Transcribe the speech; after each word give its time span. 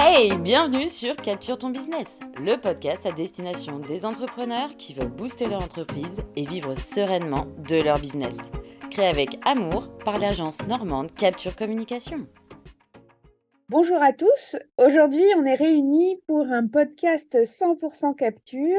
Hey, 0.00 0.38
bienvenue 0.38 0.86
sur 0.86 1.16
Capture 1.16 1.58
ton 1.58 1.70
business, 1.70 2.20
le 2.36 2.54
podcast 2.54 3.04
à 3.04 3.10
destination 3.10 3.80
des 3.80 4.04
entrepreneurs 4.04 4.76
qui 4.76 4.94
veulent 4.94 5.08
booster 5.08 5.46
leur 5.48 5.60
entreprise 5.60 6.22
et 6.36 6.46
vivre 6.46 6.78
sereinement 6.78 7.48
de 7.68 7.82
leur 7.82 7.98
business. 7.98 8.38
Créé 8.92 9.06
avec 9.06 9.40
amour 9.44 9.88
par 10.04 10.20
l'agence 10.20 10.64
normande 10.68 11.12
Capture 11.16 11.56
Communication. 11.56 12.28
Bonjour 13.70 14.00
à 14.00 14.12
tous. 14.12 14.54
Aujourd'hui, 14.76 15.24
on 15.36 15.44
est 15.44 15.56
réunis 15.56 16.22
pour 16.28 16.46
un 16.46 16.68
podcast 16.68 17.36
100% 17.36 18.14
capture. 18.14 18.78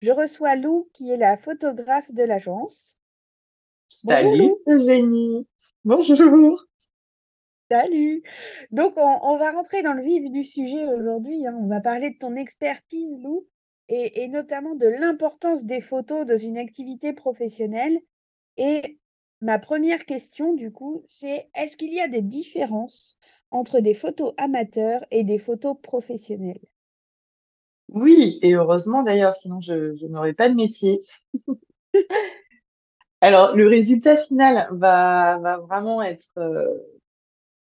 Je 0.00 0.12
reçois 0.12 0.56
Lou, 0.56 0.88
qui 0.94 1.10
est 1.10 1.18
la 1.18 1.36
photographe 1.36 2.10
de 2.10 2.22
l'agence. 2.22 2.96
Salut, 3.86 4.54
Eugénie. 4.66 5.46
Bonjour. 5.84 6.64
Salut. 7.74 8.22
Donc, 8.70 8.92
on, 8.96 9.36
va 9.36 9.50
rentrer 9.50 9.82
dans 9.82 9.94
le 9.94 10.02
vif 10.04 10.30
du 10.30 10.44
sujet 10.44 10.86
aujourd'hui. 10.86 11.44
hein. 11.44 11.58
On 11.60 11.66
va 11.66 11.80
parler 11.80 12.10
de 12.10 12.18
ton 12.18 12.36
expertise, 12.36 13.18
Lou, 13.20 13.48
et, 13.88 14.28
notamment 14.28 14.76
de 14.76 14.86
l'importance 14.86 15.64
des 15.64 15.80
photos 15.80 16.24
dans 16.24 16.36
une 16.36 16.56
activité 16.56 17.12
professionnelle. 17.12 17.98
Et 18.56 19.00
ma 19.40 19.58
première 19.58 20.04
question, 20.04 20.54
du 20.54 20.70
coup, 20.70 21.02
c'est 21.08 21.48
est-ce 21.56 21.76
qu'il 21.76 21.92
y 21.92 22.00
a 22.00 22.06
des 22.06 22.22
différences 22.22 23.18
entre 23.50 23.80
des 23.80 23.94
photos 23.94 24.34
amateurs 24.36 25.04
et 25.10 25.24
des 25.24 25.38
photos 25.38 25.76
professionnelles? 25.82 26.62
Oui, 27.88 28.38
et 28.42 28.54
heureusement 28.54 29.02
d'ailleurs, 29.02 29.32
sinon 29.32 29.58
je, 29.58 29.96
je 29.96 30.06
n'aurais 30.06 30.32
pas 30.32 30.48
de 30.48 30.54
métier. 30.54 31.00
Alors, 33.20 33.56
le 33.56 33.66
résultat 33.66 34.14
final 34.14 34.68
va, 34.70 35.38
va 35.38 35.58
vraiment 35.58 36.02
être 36.02 36.28
euh, 36.36 36.68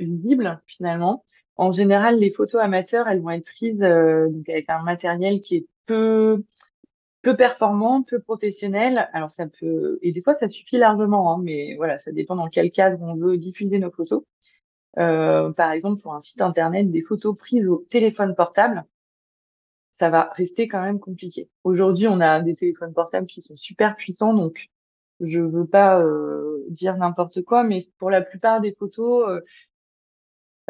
visible 0.05 0.61
finalement. 0.67 1.25
En 1.57 1.73
général, 1.73 2.19
les 2.19 2.31
photos 2.31 2.61
amateurs, 2.61 3.09
elles 3.09 3.21
vont 3.21 3.31
être 3.31 3.45
prises 3.45 3.83
euh, 3.83 4.29
donc 4.29 4.49
avec 4.49 4.71
un 4.71 4.83
matériel 4.83 5.41
qui 5.41 5.57
est 5.57 5.67
peu, 5.87 6.43
peu 7.23 7.37
performant, 7.37 8.03
peu 8.03 8.19
professionnel. 8.21 9.09
Alors, 9.13 9.29
ça 9.29 9.47
peut, 9.47 9.99
et 10.03 10.11
des 10.11 10.21
fois, 10.21 10.35
ça 10.35 10.49
suffit 10.49 10.79
largement, 10.79 11.35
hein, 11.35 11.41
mais 11.43 11.75
voilà, 11.77 11.97
ça 11.97 12.13
dépend 12.13 12.37
dans 12.37 12.49
quel 12.49 12.71
cadre 12.71 13.03
on 13.03 13.15
veut 13.15 13.37
diffuser 13.37 13.79
nos 13.79 13.91
photos. 13.91 14.23
Euh, 14.99 15.53
par 15.53 15.71
exemple, 15.73 16.01
pour 16.03 16.15
un 16.15 16.19
site 16.19 16.41
internet, 16.41 16.91
des 16.91 17.03
photos 17.03 17.37
prises 17.37 17.67
au 17.69 17.85
téléphone 17.89 18.35
portable, 18.35 18.85
ça 19.93 20.09
va 20.09 20.31
rester 20.35 20.67
quand 20.67 20.81
même 20.83 20.99
compliqué. 20.99 21.49
Aujourd'hui, 21.63 22.09
on 22.09 22.21
a 22.21 22.41
des 22.41 22.55
téléphones 22.55 22.95
portables 22.95 23.27
qui 23.27 23.43
sont 23.43 23.55
super 23.55 23.97
puissants, 23.97 24.33
donc 24.35 24.71
je 25.21 25.39
veux 25.39 25.67
pas 25.67 26.01
euh, 26.01 26.65
dire 26.69 26.97
n'importe 26.97 27.43
quoi, 27.43 27.63
mais 27.63 27.87
pour 27.99 28.11
la 28.11 28.23
plupart 28.23 28.61
des 28.61 28.73
photos, 28.73 29.29
euh, 29.29 29.41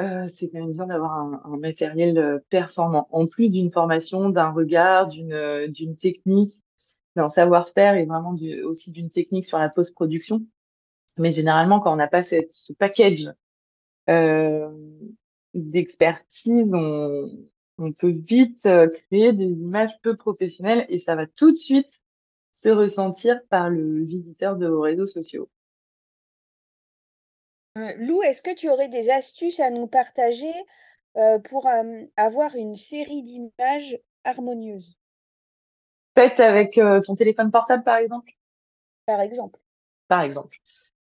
euh, 0.00 0.24
c'est 0.24 0.48
quand 0.48 0.58
même 0.60 0.70
bien 0.70 0.86
d'avoir 0.86 1.12
un, 1.12 1.42
un 1.44 1.56
matériel 1.58 2.18
euh, 2.18 2.38
performant, 2.48 3.08
en 3.10 3.26
plus 3.26 3.48
d'une 3.48 3.70
formation, 3.70 4.30
d'un 4.30 4.50
regard, 4.50 5.06
d'une 5.06 5.32
euh, 5.32 5.68
d'une 5.68 5.96
technique, 5.96 6.52
d'un 7.16 7.28
savoir-faire 7.28 7.94
et 7.96 8.06
vraiment 8.06 8.32
du, 8.32 8.62
aussi 8.62 8.90
d'une 8.90 9.10
technique 9.10 9.44
sur 9.44 9.58
la 9.58 9.68
post-production. 9.68 10.42
Mais 11.18 11.30
généralement, 11.30 11.80
quand 11.80 11.92
on 11.92 11.96
n'a 11.96 12.08
pas 12.08 12.22
cette, 12.22 12.52
ce 12.52 12.72
package 12.72 13.28
euh, 14.08 14.70
d'expertise, 15.54 16.72
on, 16.72 17.30
on 17.78 17.92
peut 17.92 18.10
vite 18.10 18.64
euh, 18.66 18.88
créer 18.88 19.32
des 19.32 19.44
images 19.44 19.90
peu 20.02 20.14
professionnelles 20.14 20.86
et 20.88 20.96
ça 20.96 21.16
va 21.16 21.26
tout 21.26 21.50
de 21.50 21.56
suite 21.56 22.00
se 22.52 22.68
ressentir 22.68 23.40
par 23.48 23.70
le 23.70 24.04
visiteur 24.04 24.56
de 24.56 24.66
vos 24.66 24.80
réseaux 24.80 25.06
sociaux. 25.06 25.48
Euh, 27.78 27.92
Lou, 27.98 28.22
est-ce 28.22 28.42
que 28.42 28.54
tu 28.54 28.68
aurais 28.68 28.88
des 28.88 29.10
astuces 29.10 29.60
à 29.60 29.70
nous 29.70 29.86
partager 29.86 30.52
pour 31.44 31.68
avoir 32.16 32.54
une 32.54 32.77
série 32.77 33.22
d'images 33.22 33.98
harmonieuses, 34.24 34.96
Faites 36.17 36.40
avec 36.40 36.74
ton 36.74 37.14
téléphone 37.14 37.50
portable, 37.50 37.83
par 37.83 37.96
exemple? 37.96 38.33
par 39.06 39.20
exemple? 39.20 39.58
Par 40.08 40.20
exemple. 40.22 40.56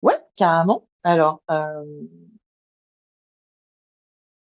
Ouais, 0.01 0.17
carrément. 0.35 0.87
Alors, 1.03 1.41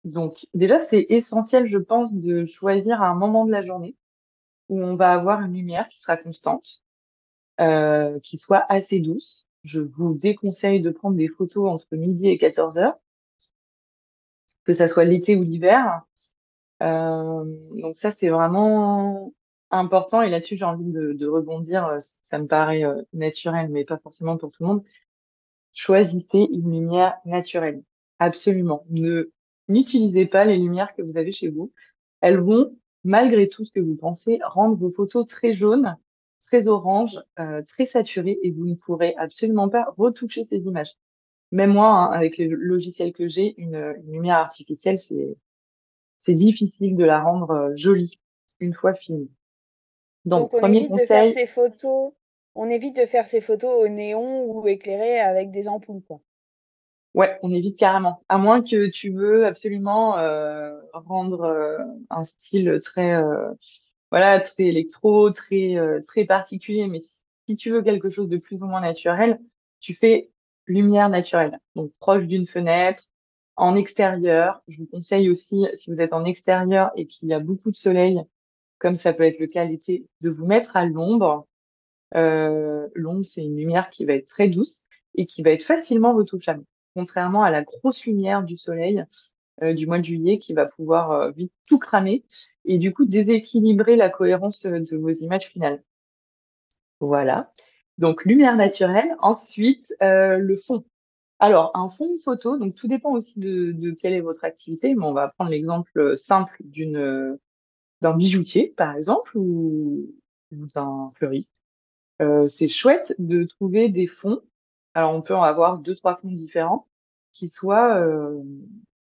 donc 0.03 0.33
déjà, 0.53 0.77
c'est 0.77 1.05
essentiel, 1.09 1.67
je 1.67 1.77
pense, 1.77 2.11
de 2.13 2.45
choisir 2.45 3.01
un 3.01 3.15
moment 3.15 3.45
de 3.45 3.51
la 3.51 3.61
journée 3.61 3.95
où 4.69 4.81
on 4.81 4.95
va 4.95 5.13
avoir 5.13 5.41
une 5.41 5.53
lumière 5.53 5.87
qui 5.87 5.99
sera 5.99 6.17
constante, 6.17 6.81
qui 7.57 8.37
soit 8.37 8.65
assez 8.69 8.99
douce. 8.99 9.47
Je 9.63 9.79
vous 9.79 10.13
déconseille 10.13 10.81
de 10.81 10.89
prendre 10.89 11.15
des 11.15 11.27
photos 11.27 11.69
entre 11.69 11.95
midi 11.95 12.27
et 12.27 12.37
14 12.37 12.77
heures, 12.77 12.97
que 14.65 14.73
ça 14.73 14.87
soit 14.87 15.05
l'été 15.05 15.35
ou 15.35 15.43
l'hiver. 15.43 16.01
Euh, 16.81 17.43
donc 17.75 17.95
ça, 17.95 18.11
c'est 18.11 18.29
vraiment 18.29 19.33
important. 19.69 20.21
Et 20.21 20.29
là-dessus, 20.29 20.55
j'ai 20.55 20.65
envie 20.65 20.91
de, 20.91 21.27
rebondir. 21.27 21.95
Ça 22.21 22.39
me 22.39 22.47
paraît 22.47 22.83
euh, 22.83 23.01
naturel, 23.13 23.69
mais 23.69 23.83
pas 23.83 23.97
forcément 23.97 24.37
pour 24.37 24.49
tout 24.49 24.63
le 24.63 24.67
monde. 24.67 24.83
Choisissez 25.73 26.47
une 26.51 26.71
lumière 26.71 27.15
naturelle. 27.25 27.83
Absolument. 28.19 28.83
Ne 28.89 29.31
n'utilisez 29.67 30.25
pas 30.25 30.43
les 30.43 30.57
lumières 30.57 30.93
que 30.95 31.01
vous 31.01 31.17
avez 31.17 31.31
chez 31.31 31.49
vous. 31.49 31.71
Elles 32.21 32.39
vont, 32.39 32.75
malgré 33.03 33.47
tout 33.47 33.63
ce 33.63 33.71
que 33.71 33.79
vous 33.79 33.95
pensez, 33.95 34.39
rendre 34.43 34.75
vos 34.75 34.91
photos 34.91 35.25
très 35.25 35.53
jaunes, 35.53 35.97
très 36.51 36.67
oranges, 36.67 37.17
euh, 37.39 37.61
très 37.63 37.85
saturées, 37.85 38.37
et 38.43 38.51
vous 38.51 38.65
ne 38.65 38.75
pourrez 38.75 39.15
absolument 39.17 39.69
pas 39.69 39.85
retoucher 39.97 40.43
ces 40.43 40.65
images. 40.65 40.91
Même 41.51 41.73
moi, 41.73 41.87
hein, 41.87 42.11
avec 42.11 42.37
les 42.37 42.47
logiciels 42.47 43.13
que 43.13 43.25
j'ai, 43.25 43.55
une, 43.57 43.95
une 44.03 44.13
lumière 44.13 44.37
artificielle, 44.37 44.97
c'est 44.97 45.37
c'est 46.17 46.33
difficile 46.33 46.95
de 46.95 47.03
la 47.03 47.19
rendre 47.19 47.49
euh, 47.51 47.73
jolie 47.73 48.19
une 48.59 48.73
fois 48.73 48.93
finie. 48.93 49.31
Donc, 50.25 50.51
Donc, 50.51 50.53
on 50.53 50.59
premier 50.59 50.77
évite 50.77 50.91
de 50.91 50.97
faire 50.97 51.23
conseil, 51.23 51.33
ces 51.33 51.47
photos, 51.47 52.13
on 52.53 52.69
évite 52.69 52.95
de 52.95 53.07
faire 53.07 53.27
ces 53.27 53.41
photos 53.41 53.83
au 53.83 53.87
néon 53.87 54.45
ou 54.45 54.67
éclairées 54.67 55.19
avec 55.19 55.51
des 55.51 55.67
ampoules, 55.67 56.03
quoi. 56.07 56.21
ouais, 57.15 57.39
on 57.41 57.49
évite 57.49 57.77
carrément. 57.77 58.23
À 58.29 58.37
moins 58.37 58.61
que 58.61 58.87
tu 58.89 59.11
veux 59.11 59.45
absolument 59.45 60.17
euh, 60.17 60.79
rendre 60.93 61.41
euh, 61.41 61.79
un 62.09 62.23
style 62.23 62.77
très, 62.81 63.19
voilà, 64.11 64.39
très 64.39 64.63
électro, 64.63 65.31
très, 65.31 65.77
euh, 65.77 66.01
très 66.01 66.25
particulier. 66.25 66.87
Mais 66.87 66.99
si 66.99 67.55
tu 67.55 67.71
veux 67.71 67.81
quelque 67.81 68.09
chose 68.09 68.29
de 68.29 68.37
plus 68.37 68.61
ou 68.61 68.65
moins 68.65 68.81
naturel, 68.81 69.39
tu 69.79 69.95
fais 69.95 70.29
lumière 70.67 71.09
naturelle. 71.09 71.59
Donc, 71.75 71.91
proche 71.99 72.25
d'une 72.25 72.45
fenêtre, 72.45 73.03
en 73.55 73.75
extérieur. 73.75 74.61
Je 74.67 74.77
vous 74.77 74.87
conseille 74.87 75.29
aussi, 75.29 75.65
si 75.73 75.91
vous 75.91 75.99
êtes 76.01 76.13
en 76.13 76.25
extérieur 76.25 76.91
et 76.95 77.05
qu'il 77.05 77.29
y 77.29 77.33
a 77.33 77.39
beaucoup 77.39 77.71
de 77.71 77.75
soleil, 77.75 78.21
comme 78.79 78.95
ça 78.95 79.13
peut 79.13 79.23
être 79.23 79.39
le 79.39 79.47
cas 79.47 79.65
l'été, 79.65 80.07
de 80.21 80.29
vous 80.29 80.45
mettre 80.45 80.75
à 80.75 80.85
l'ombre. 80.85 81.47
Euh, 82.15 82.87
l'ombre, 82.95 83.23
c'est 83.23 83.43
une 83.43 83.55
lumière 83.55 83.87
qui 83.87 84.05
va 84.05 84.13
être 84.13 84.27
très 84.27 84.47
douce 84.47 84.83
et 85.15 85.25
qui 85.25 85.43
va 85.43 85.51
être 85.51 85.63
facilement 85.63 86.13
retouchable, 86.13 86.63
contrairement 86.95 87.43
à 87.43 87.51
la 87.51 87.63
grosse 87.63 88.05
lumière 88.05 88.43
du 88.43 88.57
soleil 88.57 89.05
du 89.61 89.85
mois 89.85 89.99
de 89.99 90.03
juillet 90.03 90.37
qui 90.37 90.53
va 90.53 90.65
pouvoir 90.65 91.11
euh, 91.11 91.31
vite 91.31 91.53
tout 91.67 91.77
cramer 91.77 92.23
et 92.65 92.77
du 92.77 92.91
coup 92.91 93.05
déséquilibrer 93.05 93.95
la 93.95 94.09
cohérence 94.09 94.65
euh, 94.65 94.79
de 94.79 94.97
vos 94.97 95.11
images 95.11 95.47
finales. 95.47 95.83
Voilà. 96.99 97.51
Donc 97.97 98.25
lumière 98.25 98.55
naturelle. 98.55 99.15
Ensuite, 99.19 99.93
euh, 100.01 100.37
le 100.37 100.55
fond. 100.55 100.83
Alors, 101.39 101.71
un 101.73 101.89
fond 101.89 102.17
photo, 102.23 102.57
donc 102.57 102.75
tout 102.75 102.87
dépend 102.87 103.11
aussi 103.13 103.39
de, 103.39 103.71
de 103.71 103.91
quelle 103.91 104.13
est 104.13 104.21
votre 104.21 104.43
activité, 104.43 104.93
mais 104.93 105.05
on 105.05 105.13
va 105.13 105.27
prendre 105.27 105.49
l'exemple 105.49 105.91
euh, 105.97 106.13
simple 106.13 106.55
d'une 106.59 106.97
euh, 106.97 107.39
d'un 108.01 108.13
bijoutier, 108.13 108.73
par 108.77 108.95
exemple, 108.95 109.37
ou, 109.37 110.13
d'un 110.51 111.07
fleuriste. 111.15 111.61
Euh, 112.21 112.45
c'est 112.45 112.67
chouette 112.67 113.15
de 113.19 113.43
trouver 113.43 113.89
des 113.89 114.05
fonds. 114.05 114.41
Alors, 114.93 115.13
on 115.15 115.21
peut 115.21 115.35
en 115.35 115.43
avoir 115.43 115.77
deux, 115.77 115.95
trois 115.95 116.15
fonds 116.15 116.31
différents 116.31 116.87
qui 117.31 117.47
soient, 117.47 117.97
euh, 117.97 118.41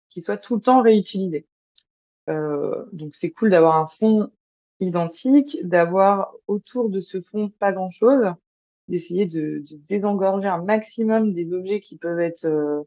qui 0.09 0.21
soient 0.21 0.37
tout 0.37 0.55
le 0.55 0.61
temps 0.61 0.81
réutilisés. 0.81 1.45
Euh, 2.29 2.85
donc, 2.91 3.13
c'est 3.13 3.31
cool 3.31 3.51
d'avoir 3.51 3.77
un 3.77 3.87
fond 3.87 4.29
identique, 4.79 5.57
d'avoir 5.63 6.33
autour 6.47 6.89
de 6.89 6.99
ce 6.99 7.21
fond 7.21 7.49
pas 7.49 7.71
grand-chose, 7.71 8.33
d'essayer 8.87 9.25
de, 9.25 9.61
de 9.69 9.77
désengorger 9.77 10.47
un 10.47 10.63
maximum 10.63 11.31
des 11.31 11.53
objets 11.53 11.79
qui 11.79 11.97
peuvent 11.97 12.19
être, 12.19 12.45
euh, 12.45 12.83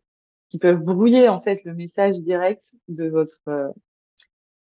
qui 0.49 0.59
peuvent 0.59 0.83
brouiller 0.83 1.29
en 1.29 1.41
fait 1.41 1.65
le 1.65 1.75
message 1.75 2.21
direct 2.21 2.75
de 2.89 3.09
votre 3.09 3.39
euh, 3.49 3.69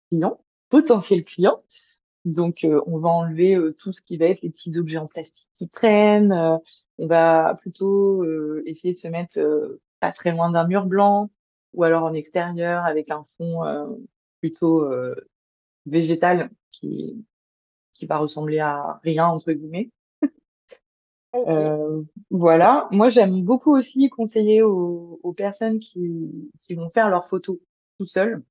client, 0.08 0.40
potentiel 0.68 1.24
client. 1.24 1.62
Donc, 2.26 2.64
euh, 2.64 2.82
on 2.86 2.98
va 2.98 3.08
enlever 3.08 3.54
euh, 3.54 3.74
tout 3.80 3.92
ce 3.92 4.02
qui 4.02 4.18
va 4.18 4.26
être 4.26 4.42
les 4.42 4.50
petits 4.50 4.76
objets 4.76 4.98
en 4.98 5.06
plastique 5.06 5.48
qui 5.54 5.68
traînent. 5.68 6.34
on 6.98 7.06
va 7.06 7.54
plutôt 7.60 8.24
essayer 8.66 8.92
de 8.92 8.98
se 8.98 9.08
mettre 9.08 9.40
pas 10.00 10.10
très 10.10 10.32
loin 10.32 10.50
d'un 10.50 10.66
mur 10.66 10.84
blanc 10.86 11.30
ou 11.72 11.84
alors 11.84 12.04
en 12.04 12.14
extérieur 12.14 12.84
avec 12.84 13.10
un 13.10 13.22
fond 13.22 13.64
euh, 13.64 13.86
plutôt 14.40 14.82
euh, 14.82 15.14
végétal 15.86 16.50
qui, 16.70 17.24
qui 17.92 18.06
va 18.06 18.18
ressembler 18.18 18.58
à 18.58 19.00
rien, 19.02 19.26
entre 19.26 19.52
guillemets. 19.52 19.90
Euh, 21.36 22.02
voilà. 22.30 22.88
Moi, 22.90 23.08
j'aime 23.08 23.42
beaucoup 23.44 23.72
aussi 23.72 24.08
conseiller 24.10 24.62
aux, 24.62 25.20
aux 25.22 25.32
personnes 25.32 25.78
qui, 25.78 26.50
qui 26.58 26.74
vont 26.74 26.90
faire 26.90 27.08
leurs 27.08 27.24
photos 27.24 27.56
tout 27.98 28.04
seules 28.04 28.42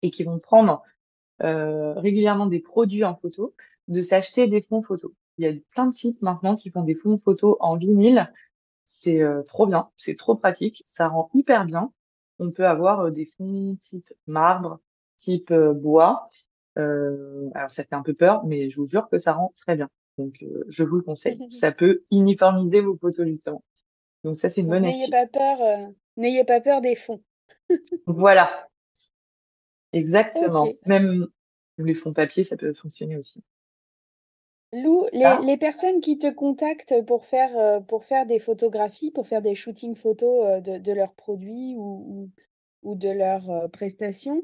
et 0.00 0.08
qui 0.08 0.24
vont 0.24 0.38
prendre 0.38 0.82
régulièrement 1.40 2.46
des 2.46 2.60
produits 2.60 3.04
en 3.04 3.14
photo, 3.14 3.54
de 3.88 4.00
s'acheter 4.00 4.46
des 4.46 4.62
fonds 4.62 4.82
photos. 4.82 5.12
Il 5.36 5.44
y 5.44 5.48
a 5.48 5.52
plein 5.74 5.86
de 5.86 5.92
sites 5.92 6.20
maintenant 6.22 6.54
qui 6.54 6.70
font 6.70 6.82
des 6.82 6.94
fonds 6.94 7.18
photos 7.18 7.56
en 7.60 7.76
vinyle. 7.76 8.32
C'est 8.84 9.22
trop 9.44 9.66
bien, 9.66 9.90
c'est 9.94 10.14
trop 10.14 10.34
pratique, 10.34 10.82
ça 10.86 11.08
rend 11.08 11.28
hyper 11.34 11.66
bien. 11.66 11.92
On 12.38 12.50
peut 12.50 12.66
avoir 12.66 13.10
des 13.10 13.26
fonds 13.26 13.76
type 13.76 14.12
marbre, 14.26 14.80
type 15.16 15.52
bois. 15.52 16.26
alors 16.76 17.70
ça 17.70 17.84
fait 17.84 17.94
un 17.94 18.02
peu 18.02 18.14
peur, 18.14 18.44
mais 18.46 18.68
je 18.68 18.76
vous 18.76 18.88
jure 18.88 19.08
que 19.08 19.18
ça 19.18 19.32
rend 19.32 19.52
très 19.54 19.76
bien. 19.76 19.88
Donc 20.18 20.44
je 20.68 20.82
vous 20.84 20.96
le 20.96 21.02
conseille. 21.02 21.38
ça 21.50 21.72
peut 21.72 22.02
uniformiser 22.10 22.80
vos 22.80 22.96
photos 22.96 23.26
justement. 23.26 23.62
Donc 24.24 24.36
ça 24.36 24.48
c'est 24.48 24.60
une 24.60 24.68
bonne 24.68 24.84
astuce. 24.84 25.08
N'ayez 25.08 25.10
pas 25.10 25.38
peur, 25.38 25.92
n'ayez 26.16 26.44
pas 26.44 26.60
peur 26.60 26.80
des 26.80 26.94
fonds. 26.94 27.22
voilà, 28.06 28.68
exactement. 29.92 30.72
Même 30.86 31.26
les 31.78 31.94
fonds 31.94 32.12
papier, 32.12 32.42
ça 32.42 32.56
peut 32.56 32.72
fonctionner 32.72 33.16
aussi. 33.16 33.42
Lou, 34.72 35.06
ah. 35.24 35.40
les, 35.42 35.56
personnes 35.56 36.00
qui 36.00 36.18
te 36.18 36.30
contactent 36.30 37.02
pour 37.06 37.24
faire, 37.24 37.56
euh, 37.56 37.80
pour 37.80 38.04
faire 38.04 38.26
des 38.26 38.38
photographies, 38.38 39.10
pour 39.10 39.26
faire 39.26 39.40
des 39.40 39.54
shootings 39.54 39.94
photos 39.94 40.46
euh, 40.46 40.60
de, 40.60 40.92
leurs 40.92 41.14
produits 41.14 41.74
ou, 41.76 42.30
ou, 42.82 42.94
de 42.94 43.08
leurs 43.08 43.50
euh, 43.50 43.68
prestations, 43.68 44.42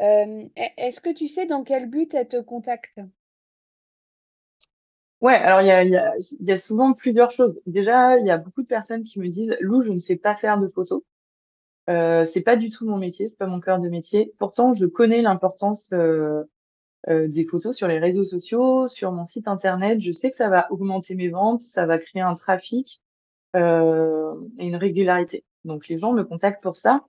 e, 0.00 0.48
est-ce 0.56 1.00
que 1.00 1.12
tu 1.12 1.28
sais 1.28 1.44
dans 1.44 1.62
quel 1.62 1.90
but 1.90 2.14
elles 2.14 2.28
te 2.28 2.40
contactent? 2.40 3.00
Ouais, 5.20 5.34
alors 5.34 5.60
il 5.60 5.66
y 5.66 5.70
a, 5.70 5.84
y 5.84 6.52
a, 6.52 6.56
souvent 6.56 6.92
plusieurs 6.92 7.30
choses. 7.30 7.60
Déjà, 7.66 8.18
il 8.18 8.26
y 8.26 8.30
a 8.30 8.38
beaucoup 8.38 8.62
de 8.62 8.66
personnes 8.66 9.02
qui 9.02 9.18
me 9.18 9.28
disent 9.28 9.56
Lou, 9.60 9.82
je 9.82 9.90
ne 9.90 9.96
sais 9.96 10.16
pas 10.16 10.34
faire 10.34 10.58
de 10.58 10.68
photos. 10.68 11.02
Euh, 11.88 12.24
c'est 12.24 12.40
pas 12.40 12.56
du 12.56 12.68
tout 12.68 12.86
mon 12.86 12.96
métier, 12.96 13.26
c'est 13.26 13.38
pas 13.38 13.46
mon 13.46 13.60
cœur 13.60 13.78
de 13.78 13.88
métier. 13.88 14.32
Pourtant, 14.38 14.74
je 14.74 14.86
connais 14.86 15.22
l'importance 15.22 15.90
euh, 15.92 16.42
des 17.08 17.44
photos 17.44 17.76
sur 17.76 17.86
les 17.86 17.98
réseaux 17.98 18.24
sociaux, 18.24 18.86
sur 18.86 19.12
mon 19.12 19.24
site 19.24 19.46
internet. 19.48 20.00
Je 20.00 20.10
sais 20.10 20.28
que 20.28 20.34
ça 20.34 20.48
va 20.48 20.70
augmenter 20.72 21.14
mes 21.14 21.28
ventes, 21.28 21.62
ça 21.62 21.86
va 21.86 21.98
créer 21.98 22.22
un 22.22 22.34
trafic 22.34 23.00
euh, 23.56 24.34
et 24.58 24.66
une 24.66 24.76
régularité. 24.76 25.44
Donc 25.64 25.88
les 25.88 25.98
gens 25.98 26.12
me 26.12 26.24
contactent 26.24 26.62
pour 26.62 26.74
ça. 26.74 27.04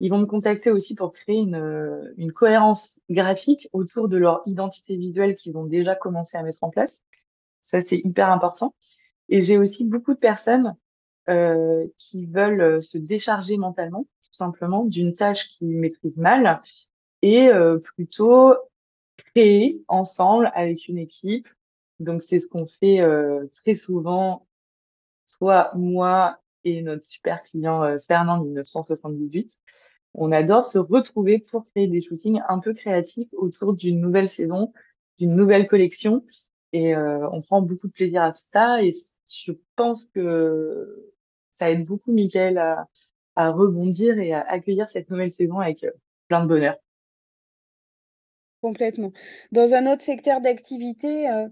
Ils 0.00 0.10
vont 0.10 0.18
me 0.18 0.26
contacter 0.26 0.70
aussi 0.70 0.94
pour 0.94 1.10
créer 1.12 1.36
une, 1.36 1.56
euh, 1.56 2.14
une 2.16 2.32
cohérence 2.32 3.00
graphique 3.10 3.68
autour 3.72 4.08
de 4.08 4.16
leur 4.16 4.42
identité 4.46 4.96
visuelle 4.96 5.34
qu'ils 5.34 5.56
ont 5.56 5.64
déjà 5.64 5.96
commencé 5.96 6.36
à 6.36 6.42
mettre 6.42 6.62
en 6.62 6.70
place. 6.70 7.02
Ça, 7.60 7.80
c'est 7.80 7.98
hyper 7.98 8.30
important. 8.30 8.74
Et 9.28 9.40
j'ai 9.40 9.58
aussi 9.58 9.84
beaucoup 9.84 10.14
de 10.14 10.18
personnes 10.18 10.76
euh, 11.28 11.86
qui 11.96 12.26
veulent 12.26 12.80
se 12.80 12.96
décharger 12.96 13.56
mentalement, 13.56 14.04
tout 14.04 14.32
simplement, 14.32 14.84
d'une 14.84 15.12
tâche 15.12 15.48
qu'ils 15.48 15.76
maîtrisent 15.76 16.16
mal 16.16 16.60
et 17.22 17.48
euh, 17.48 17.78
plutôt 17.78 18.54
ensemble 19.88 20.50
avec 20.54 20.88
une 20.88 20.98
équipe. 20.98 21.48
Donc, 22.00 22.20
c'est 22.20 22.38
ce 22.38 22.46
qu'on 22.46 22.66
fait 22.66 23.00
euh, 23.00 23.46
très 23.52 23.74
souvent, 23.74 24.46
toi, 25.38 25.70
moi 25.74 26.38
et 26.64 26.82
notre 26.82 27.04
super 27.04 27.40
client 27.42 27.82
euh, 27.82 27.98
Fernand 27.98 28.42
1978. 28.42 29.56
On 30.14 30.32
adore 30.32 30.64
se 30.64 30.78
retrouver 30.78 31.38
pour 31.38 31.64
créer 31.64 31.86
des 31.86 32.00
shootings 32.00 32.40
un 32.48 32.58
peu 32.58 32.72
créatifs 32.72 33.28
autour 33.32 33.74
d'une 33.74 34.00
nouvelle 34.00 34.28
saison, 34.28 34.72
d'une 35.18 35.34
nouvelle 35.34 35.66
collection. 35.68 36.24
Et 36.72 36.94
euh, 36.94 37.28
on 37.30 37.40
prend 37.40 37.62
beaucoup 37.62 37.88
de 37.88 37.92
plaisir 37.92 38.22
à 38.22 38.34
ça. 38.34 38.82
Et 38.82 38.90
je 38.90 39.52
pense 39.76 40.04
que 40.06 41.12
ça 41.50 41.70
aide 41.70 41.84
beaucoup 41.84 42.12
Mickaël 42.12 42.58
à, 42.58 42.88
à 43.36 43.50
rebondir 43.50 44.18
et 44.18 44.32
à 44.32 44.40
accueillir 44.40 44.86
cette 44.86 45.10
nouvelle 45.10 45.30
saison 45.30 45.58
avec 45.58 45.84
plein 46.28 46.42
de 46.42 46.48
bonheur. 46.48 46.76
Complètement. 48.60 49.12
Dans 49.52 49.74
un 49.74 49.90
autre 49.90 50.02
secteur 50.02 50.40
d'activité, 50.40 51.30
euh, 51.30 51.48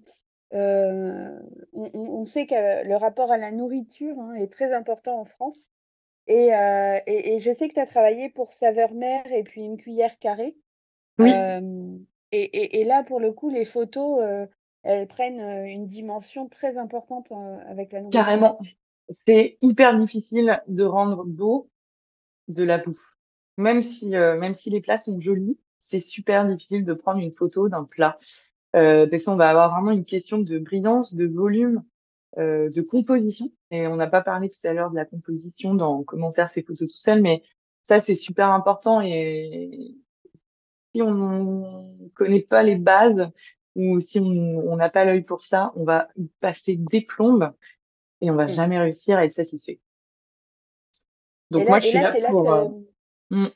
euh, 0.54 1.38
on 1.72 2.24
sait 2.24 2.46
que 2.46 2.86
le 2.86 2.96
rapport 2.96 3.30
à 3.30 3.36
la 3.36 3.52
nourriture, 3.52 4.18
hein, 4.18 4.34
est 4.34 4.52
très 4.52 4.72
important 4.72 5.20
en 5.20 5.24
France 5.24 5.58
euh, 6.28 6.98
et 7.06 7.38
je 7.38 7.52
sais 7.52 7.68
que 7.68 7.74
tu 7.74 7.80
as 7.80 7.86
travaillé 7.86 8.28
pour 8.28 8.52
Saveur 8.52 8.92
Mère 8.92 9.30
et 9.30 9.44
puis 9.44 9.60
Une 9.60 9.76
Cuillère 9.76 10.18
Carrée. 10.18 10.56
Oui. 11.18 11.30
et 12.32 12.84
là, 12.84 13.04
pour 13.04 13.20
le 13.20 13.32
coup, 13.32 13.48
les 13.48 13.64
photos, 13.64 14.20
elles 14.82 15.06
prennent, 15.06 15.40
une 15.40 15.86
dimension 15.86 16.48
très 16.48 16.76
importante, 16.76 17.32
avec 17.68 17.92
la 17.92 18.00
nourriture. 18.00 18.20
Carrément. 18.20 18.58
C'est 19.08 19.56
hyper 19.62 19.96
difficile 19.96 20.60
de 20.66 20.82
rendre 20.82 21.24
beau 21.24 21.70
de 22.48 22.64
la 22.64 22.78
bouffe. 22.78 23.16
Même 23.56 23.80
si, 23.80 24.08
même 24.08 24.52
si 24.52 24.68
les 24.68 24.80
plats 24.80 24.96
sont 24.96 25.20
jolis, 25.20 25.56
c'est 25.78 26.00
super 26.00 26.46
difficile 26.46 26.84
de 26.84 26.94
prendre 26.94 27.20
une 27.20 27.32
photo 27.32 27.68
d'un 27.68 27.84
plat. 27.84 28.16
Euh, 28.74 29.06
parce 29.08 29.24
qu'on 29.24 29.36
va 29.36 29.48
avoir 29.48 29.70
vraiment 29.70 29.92
une 29.92 30.04
question 30.04 30.38
de 30.38 30.58
brillance, 30.58 31.14
de 31.14 31.26
volume, 31.26 31.82
euh, 32.38 32.68
de 32.68 32.82
composition. 32.82 33.50
Et 33.70 33.86
on 33.86 33.96
n'a 33.96 34.06
pas 34.06 34.20
parlé 34.20 34.48
tout 34.48 34.66
à 34.66 34.72
l'heure 34.72 34.90
de 34.90 34.96
la 34.96 35.06
composition 35.06 35.74
dans 35.74 36.02
comment 36.04 36.32
faire 36.32 36.48
ses 36.48 36.62
photos 36.62 36.90
tout 36.90 36.98
seul, 36.98 37.22
mais 37.22 37.42
ça, 37.82 38.02
c'est 38.02 38.14
super 38.14 38.50
important. 38.50 39.00
Et 39.00 39.94
si 40.94 41.00
on 41.00 41.14
ne 41.14 42.08
connaît 42.10 42.42
pas 42.42 42.62
les 42.62 42.76
bases 42.76 43.30
ou 43.76 43.98
si 43.98 44.18
on 44.18 44.76
n'a 44.76 44.90
pas 44.90 45.04
l'œil 45.04 45.22
pour 45.22 45.40
ça, 45.40 45.72
on 45.76 45.84
va 45.84 46.08
passer 46.40 46.76
des 46.76 47.00
plombes 47.00 47.52
et 48.20 48.30
on 48.30 48.34
va 48.34 48.44
mmh. 48.44 48.48
jamais 48.48 48.78
réussir 48.78 49.16
à 49.16 49.24
être 49.24 49.32
satisfait. 49.32 49.80
Donc 51.50 51.68
moi, 51.68 51.78
je 51.78 51.86
suis 51.86 51.98
là, 51.98 52.12
pour... 52.28 52.52
Euh, 52.52 52.68
Mmh. 53.30 53.46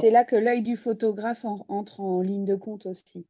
c'est 0.00 0.10
là 0.10 0.24
que 0.24 0.36
l'œil 0.36 0.62
du 0.62 0.76
photographe 0.76 1.44
entre 1.68 2.00
en 2.00 2.20
ligne 2.20 2.44
de 2.44 2.56
compte 2.56 2.86
aussi. 2.86 3.26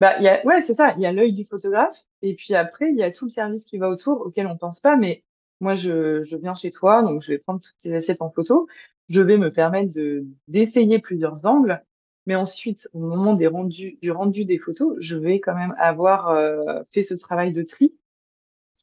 Bah, 0.00 0.18
y 0.20 0.28
a, 0.28 0.44
ouais, 0.44 0.60
c'est 0.60 0.74
ça. 0.74 0.92
Il 0.96 1.02
y 1.02 1.06
a 1.06 1.12
l'œil 1.12 1.32
du 1.32 1.44
photographe 1.44 2.06
et 2.20 2.34
puis 2.34 2.54
après, 2.54 2.90
il 2.90 2.96
y 2.96 3.02
a 3.02 3.10
tout 3.10 3.24
le 3.24 3.30
service 3.30 3.64
qui 3.64 3.78
va 3.78 3.88
autour 3.88 4.20
auquel 4.20 4.46
on 4.46 4.58
pense 4.58 4.80
pas. 4.80 4.96
Mais 4.96 5.24
moi, 5.60 5.72
je, 5.72 6.22
je 6.22 6.36
viens 6.36 6.52
chez 6.52 6.70
toi, 6.70 7.02
donc 7.02 7.22
je 7.22 7.28
vais 7.28 7.38
prendre 7.38 7.60
toutes 7.60 7.76
tes 7.78 7.94
assiettes 7.94 8.20
en 8.20 8.30
photo. 8.30 8.66
Je 9.08 9.20
vais 9.22 9.38
me 9.38 9.50
permettre 9.50 9.94
de 9.94 10.26
d'essayer 10.48 10.98
plusieurs 10.98 11.46
angles. 11.46 11.82
Mais 12.26 12.34
ensuite, 12.34 12.88
au 12.92 12.98
moment 12.98 13.34
des 13.34 13.46
rendus, 13.46 13.98
du 14.02 14.10
rendu 14.10 14.44
des 14.44 14.58
photos, 14.58 14.96
je 14.98 15.16
vais 15.16 15.40
quand 15.40 15.54
même 15.54 15.74
avoir 15.78 16.28
euh, 16.30 16.82
fait 16.92 17.02
ce 17.02 17.14
travail 17.14 17.52
de 17.52 17.62
tri 17.62 17.94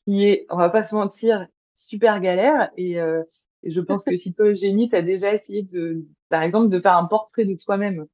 qui 0.06 0.26
est, 0.26 0.46
on 0.50 0.58
va 0.58 0.70
pas 0.70 0.82
se 0.82 0.96
mentir, 0.96 1.48
super 1.74 2.20
galère. 2.22 2.72
Et, 2.78 3.00
euh, 3.00 3.24
et 3.64 3.70
je 3.70 3.80
pense 3.80 4.04
que 4.04 4.16
si 4.16 4.34
toi, 4.34 4.48
Eugénie, 4.48 4.90
tu 4.90 4.96
as 4.96 5.02
déjà 5.02 5.34
essayé 5.34 5.64
de, 5.64 6.06
par 6.30 6.42
exemple, 6.42 6.70
de 6.70 6.80
faire 6.80 6.98
un 6.98 7.06
portrait 7.06 7.46
de 7.46 7.56
toi-même 7.56 8.06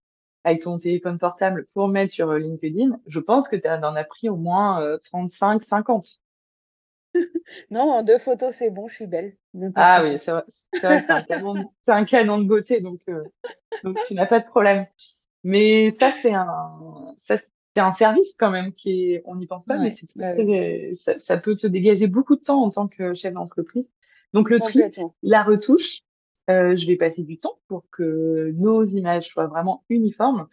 avec 0.44 0.64
ton 0.64 0.78
téléphone 0.78 1.18
portable 1.18 1.66
pour 1.74 1.88
mettre 1.88 2.14
sur 2.14 2.30
euh, 2.30 2.40
LinkedIn, 2.40 3.00
je 3.08 3.20
pense 3.20 3.48
que 3.48 3.56
tu 3.56 3.68
en 3.68 3.96
as 3.96 4.04
pris 4.04 4.30
au 4.30 4.38
moins 4.38 4.98
35, 5.10 5.56
euh, 5.56 5.60
50. 5.60 6.20
non, 7.72 7.92
en 7.92 8.04
deux 8.04 8.20
photos, 8.20 8.56
c'est 8.56 8.70
bon, 8.70 8.88
je 8.88 8.96
suis 8.96 9.08
belle. 9.08 9.36
Ah 9.76 10.02
oui, 10.04 10.18
c'est 10.18 10.32
vrai, 10.32 10.44
c'est 10.74 10.86
un, 10.86 12.04
canon, 12.04 12.38
de 12.38 12.44
beauté, 12.44 12.82
donc, 12.82 13.02
euh, 13.10 13.24
donc 13.84 13.98
tu 14.08 14.14
n'as 14.14 14.28
pas 14.28 14.40
de 14.40 14.46
problème. 14.46 14.86
Mais 15.44 15.92
ça, 15.96 16.14
c'est 16.22 16.34
un, 16.34 17.14
ça, 17.18 17.38
c'est 17.38 17.82
un 17.82 17.94
service 17.94 18.36
quand 18.38 18.52
même 18.52 18.72
qui 18.74 19.14
est, 19.14 19.24
on 19.26 19.36
n'y 19.36 19.48
pense 19.48 19.64
pas, 19.64 19.78
mais 19.78 19.90
c'est 19.90 20.06
bah 20.16 20.36
ça, 20.94 21.18
ça, 21.18 21.38
peut 21.38 21.56
te 21.56 21.66
dégager 21.66 22.08
beaucoup 22.08 22.36
de 22.36 22.42
temps 22.42 22.62
en 22.62 22.70
tant 22.70 22.88
que 22.88 23.14
chef 23.14 23.34
d'entreprise 23.34 23.90
donc 24.34 24.50
le 24.50 24.60
tri, 24.60 24.82
la 25.24 25.44
retouche, 25.44 26.04
euh, 26.50 26.74
je 26.74 26.86
vais 26.88 26.96
passer 26.96 27.24
du 27.24 27.38
temps 27.38 27.60
pour 27.68 27.84
que 27.92 28.52
nos 28.56 28.84
images 28.84 29.28
soient 29.28 29.48
vraiment 29.48 29.84
uniformes 29.90 30.48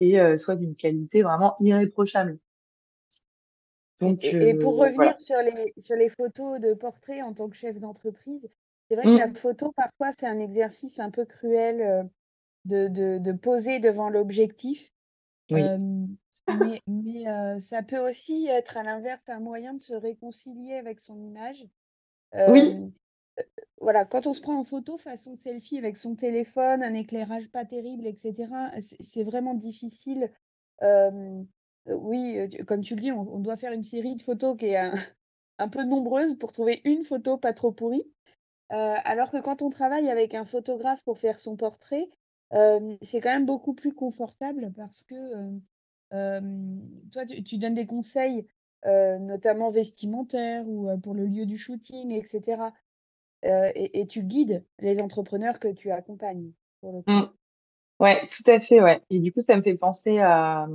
et 0.00 0.20
euh, 0.20 0.34
soient 0.34 0.56
d'une 0.56 0.74
qualité 0.74 1.22
vraiment 1.22 1.54
irréprochable. 1.60 2.38
Donc, 4.00 4.24
et, 4.24 4.54
pour 4.54 4.82
euh, 4.82 4.88
revenir 4.88 5.18
sur, 5.20 5.38
les, 5.38 5.72
sur 5.78 5.96
les 5.96 6.08
photos 6.08 6.60
de 6.60 6.74
portrait 6.74 7.22
en 7.22 7.32
tant 7.32 7.48
que 7.48 7.56
chef 7.56 7.78
d'entreprise, 7.78 8.46
c'est 8.88 8.96
vrai 8.96 9.04
que 9.04 9.18
la 9.18 9.28
mmh. 9.28 9.36
photo, 9.36 9.72
parfois, 9.72 10.12
c'est 10.12 10.26
un 10.26 10.38
exercice 10.38 10.98
un 10.98 11.10
peu 11.10 11.24
cruel 11.24 12.08
de, 12.66 12.88
de, 12.88 13.18
de 13.18 13.32
poser 13.32 13.80
devant 13.80 14.10
l'objectif. 14.10 14.92
Oui. 15.50 15.62
mais, 16.60 16.80
mais 16.86 17.60
ça 17.60 17.82
peut 17.82 17.98
aussi 17.98 18.46
être 18.48 18.76
à 18.76 18.82
l'inverse 18.82 19.28
un 19.28 19.40
moyen 19.40 19.74
de 19.74 19.80
se 19.80 19.94
réconcilier 19.94 20.74
avec 20.74 21.00
son 21.00 21.20
image. 21.20 21.66
oui 22.48 22.92
voilà, 23.80 24.04
quand 24.06 24.26
on 24.26 24.32
se 24.32 24.40
prend 24.40 24.58
en 24.58 24.64
photo 24.64 24.96
façon 24.96 25.34
selfie 25.36 25.78
avec 25.78 25.98
son 25.98 26.16
téléphone, 26.16 26.82
un 26.82 26.94
éclairage 26.94 27.48
pas 27.48 27.64
terrible, 27.64 28.06
etc., 28.06 28.48
c'est 29.00 29.24
vraiment 29.24 29.54
difficile. 29.54 30.30
oui, 31.86 32.48
comme 32.66 32.82
tu 32.82 32.94
le 32.94 33.00
dis, 33.00 33.12
on, 33.12 33.38
doit 33.38 33.56
faire 33.56 33.72
une 33.72 33.84
série 33.84 34.16
de 34.16 34.22
photos 34.22 34.56
qui 34.56 34.66
est 34.66 34.76
un, 35.58 35.68
peu 35.70 35.84
nombreuse 35.84 36.38
pour 36.38 36.52
trouver 36.52 36.80
une 36.84 37.04
photo 37.04 37.36
pas 37.36 37.52
trop 37.52 37.70
pourrie. 37.70 38.06
alors 38.70 39.30
que 39.30 39.40
quand 39.40 39.62
on 39.62 39.70
travaille 39.70 40.08
avec 40.08 40.34
un 40.34 40.46
photographe 40.46 41.02
pour 41.04 41.18
faire 41.18 41.38
son 41.38 41.56
portrait, 41.56 42.08
c'est 43.02 43.20
quand 43.20 43.32
même 43.32 43.46
beaucoup 43.46 43.74
plus 43.74 43.92
confortable 43.92 44.72
parce 44.74 45.02
que 45.02 45.60
toi, 46.10 47.26
tu, 47.26 47.58
donnes 47.58 47.74
des 47.74 47.86
conseils, 47.86 48.46
notamment 48.86 49.70
vestimentaires 49.70 50.66
ou 50.66 50.88
pour 51.00 51.12
le 51.12 51.26
lieu 51.26 51.44
du 51.44 51.58
shooting, 51.58 52.12
etc. 52.12 52.72
Euh, 53.46 53.70
et, 53.74 54.06
tu 54.06 54.22
guides 54.22 54.64
les 54.80 55.00
entrepreneurs 55.00 55.58
que 55.58 55.68
tu 55.68 55.90
accompagnes, 55.90 56.50
pour 56.80 56.92
le 56.92 57.02
coup. 57.02 57.10
Mmh. 57.10 57.30
Ouais, 58.00 58.26
tout 58.26 58.50
à 58.50 58.58
fait, 58.58 58.82
ouais. 58.82 59.00
Et 59.08 59.20
du 59.20 59.32
coup, 59.32 59.40
ça 59.40 59.56
me 59.56 59.62
fait 59.62 59.76
penser 59.76 60.18
à. 60.18 60.68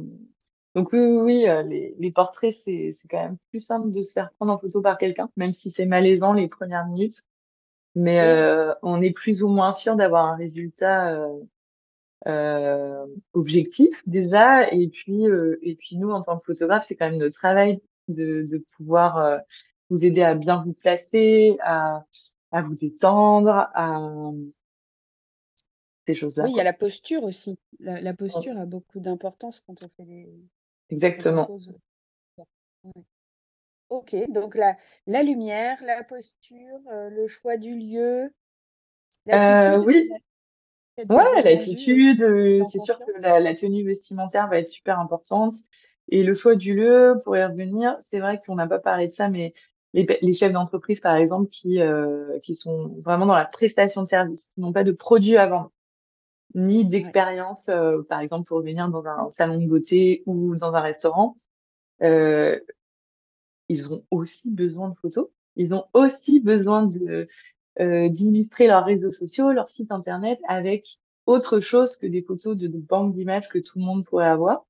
Donc, 0.73 0.93
oui, 0.93 0.99
oui, 0.99 1.45
oui, 1.45 1.93
les, 1.99 2.11
portraits, 2.11 2.51
c'est, 2.51 2.91
quand 3.09 3.21
même 3.21 3.37
plus 3.49 3.59
simple 3.59 3.89
de 3.89 3.99
se 3.99 4.13
faire 4.13 4.31
prendre 4.37 4.53
en 4.53 4.57
photo 4.57 4.81
par 4.81 4.97
quelqu'un, 4.97 5.29
même 5.35 5.51
si 5.51 5.69
c'est 5.69 5.85
malaisant 5.85 6.33
les 6.33 6.47
premières 6.47 6.87
minutes. 6.87 7.21
Mais 7.93 8.21
on 8.81 9.01
est 9.01 9.11
plus 9.11 9.43
ou 9.43 9.49
moins 9.49 9.71
sûr 9.71 9.97
d'avoir 9.97 10.25
un 10.25 10.37
résultat 10.37 11.27
euh, 12.27 13.05
objectif 13.33 14.01
déjà. 14.07 14.71
Et 14.71 14.87
puis, 14.87 15.25
et 15.61 15.75
puis, 15.75 15.97
nous, 15.97 16.09
en 16.09 16.21
tant 16.21 16.37
que 16.37 16.45
photographe, 16.45 16.85
c'est 16.87 16.95
quand 16.95 17.09
même 17.09 17.19
notre 17.19 17.37
travail 17.37 17.81
de, 18.07 18.45
de 18.49 18.63
pouvoir 18.77 19.41
vous 19.89 20.05
aider 20.05 20.23
à 20.23 20.35
bien 20.35 20.63
vous 20.63 20.73
placer, 20.73 21.57
à, 21.61 22.05
à 22.51 22.61
vous 22.61 22.75
détendre, 22.75 23.69
à 23.73 24.31
ces 26.07 26.13
choses-là. 26.13 26.45
Oui, 26.45 26.51
il 26.51 26.57
y 26.57 26.61
a 26.61 26.63
la 26.63 26.73
posture 26.73 27.23
aussi. 27.23 27.59
La, 27.79 28.13
posture 28.13 28.57
a 28.57 28.65
beaucoup 28.65 28.99
d'importance 28.99 29.61
quand 29.65 29.83
on 29.83 29.89
fait 29.89 30.05
des. 30.05 30.29
Exactement. 30.89 31.47
Ok, 33.89 34.15
donc 34.29 34.55
la, 34.55 34.77
la 35.05 35.21
lumière, 35.21 35.77
la 35.83 36.03
posture, 36.03 36.79
euh, 36.91 37.09
le 37.09 37.27
choix 37.27 37.57
du 37.57 37.75
lieu. 37.75 38.33
Euh, 39.31 39.83
oui. 39.83 40.09
Ouais, 41.09 41.41
l'attitude, 41.43 42.21
euh, 42.21 42.61
c'est 42.71 42.79
sûr 42.79 42.99
que 42.99 43.19
la, 43.19 43.39
la, 43.39 43.53
tenue 43.53 43.83
vestimentaire 43.83 44.47
va 44.47 44.59
être 44.59 44.67
super 44.67 44.99
importante. 44.99 45.55
Et 46.09 46.23
le 46.23 46.33
choix 46.33 46.55
du 46.55 46.73
lieu, 46.73 47.17
pour 47.23 47.35
y 47.35 47.43
revenir, 47.43 47.95
c'est 47.99 48.19
vrai 48.19 48.39
qu'on 48.45 48.55
n'a 48.55 48.67
pas 48.67 48.79
parlé 48.79 49.07
de 49.07 49.11
ça, 49.11 49.29
mais 49.29 49.53
les, 49.93 50.31
chefs 50.31 50.51
d'entreprise, 50.51 50.99
par 50.99 51.15
exemple, 51.15 51.47
qui, 51.47 51.81
euh, 51.81 52.39
qui 52.39 52.55
sont 52.55 52.95
vraiment 52.99 53.25
dans 53.25 53.35
la 53.35 53.45
prestation 53.45 54.01
de 54.01 54.07
service, 54.07 54.47
qui 54.47 54.61
n'ont 54.61 54.71
pas 54.71 54.83
de 54.83 54.91
produit 54.91 55.37
à 55.37 55.47
vendre, 55.47 55.71
ni 56.55 56.85
d'expérience, 56.85 57.69
euh, 57.69 58.01
par 58.03 58.19
exemple, 58.19 58.47
pour 58.47 58.61
venir 58.61 58.89
dans 58.89 59.05
un 59.05 59.29
salon 59.29 59.57
de 59.57 59.67
beauté 59.67 60.23
ou 60.25 60.55
dans 60.55 60.73
un 60.73 60.81
restaurant, 60.81 61.35
euh, 62.01 62.59
ils 63.69 63.87
ont 63.87 64.03
aussi 64.11 64.49
besoin 64.49 64.89
de 64.89 64.95
photos. 64.95 65.27
Ils 65.55 65.73
ont 65.73 65.85
aussi 65.93 66.39
besoin 66.39 66.85
de 66.85 67.27
d'illustrer 67.79 68.67
leurs 68.67 68.83
réseaux 68.83 69.09
sociaux, 69.09 69.53
leur 69.53 69.67
site 69.67 69.93
internet 69.93 70.39
avec 70.45 70.99
autre 71.25 71.59
chose 71.59 71.95
que 71.95 72.05
des 72.05 72.21
photos 72.21 72.57
de, 72.57 72.67
de 72.67 72.77
banque 72.77 73.11
d'images 73.11 73.47
que 73.47 73.59
tout 73.59 73.79
le 73.79 73.85
monde 73.85 74.03
pourrait 74.03 74.27
avoir. 74.27 74.65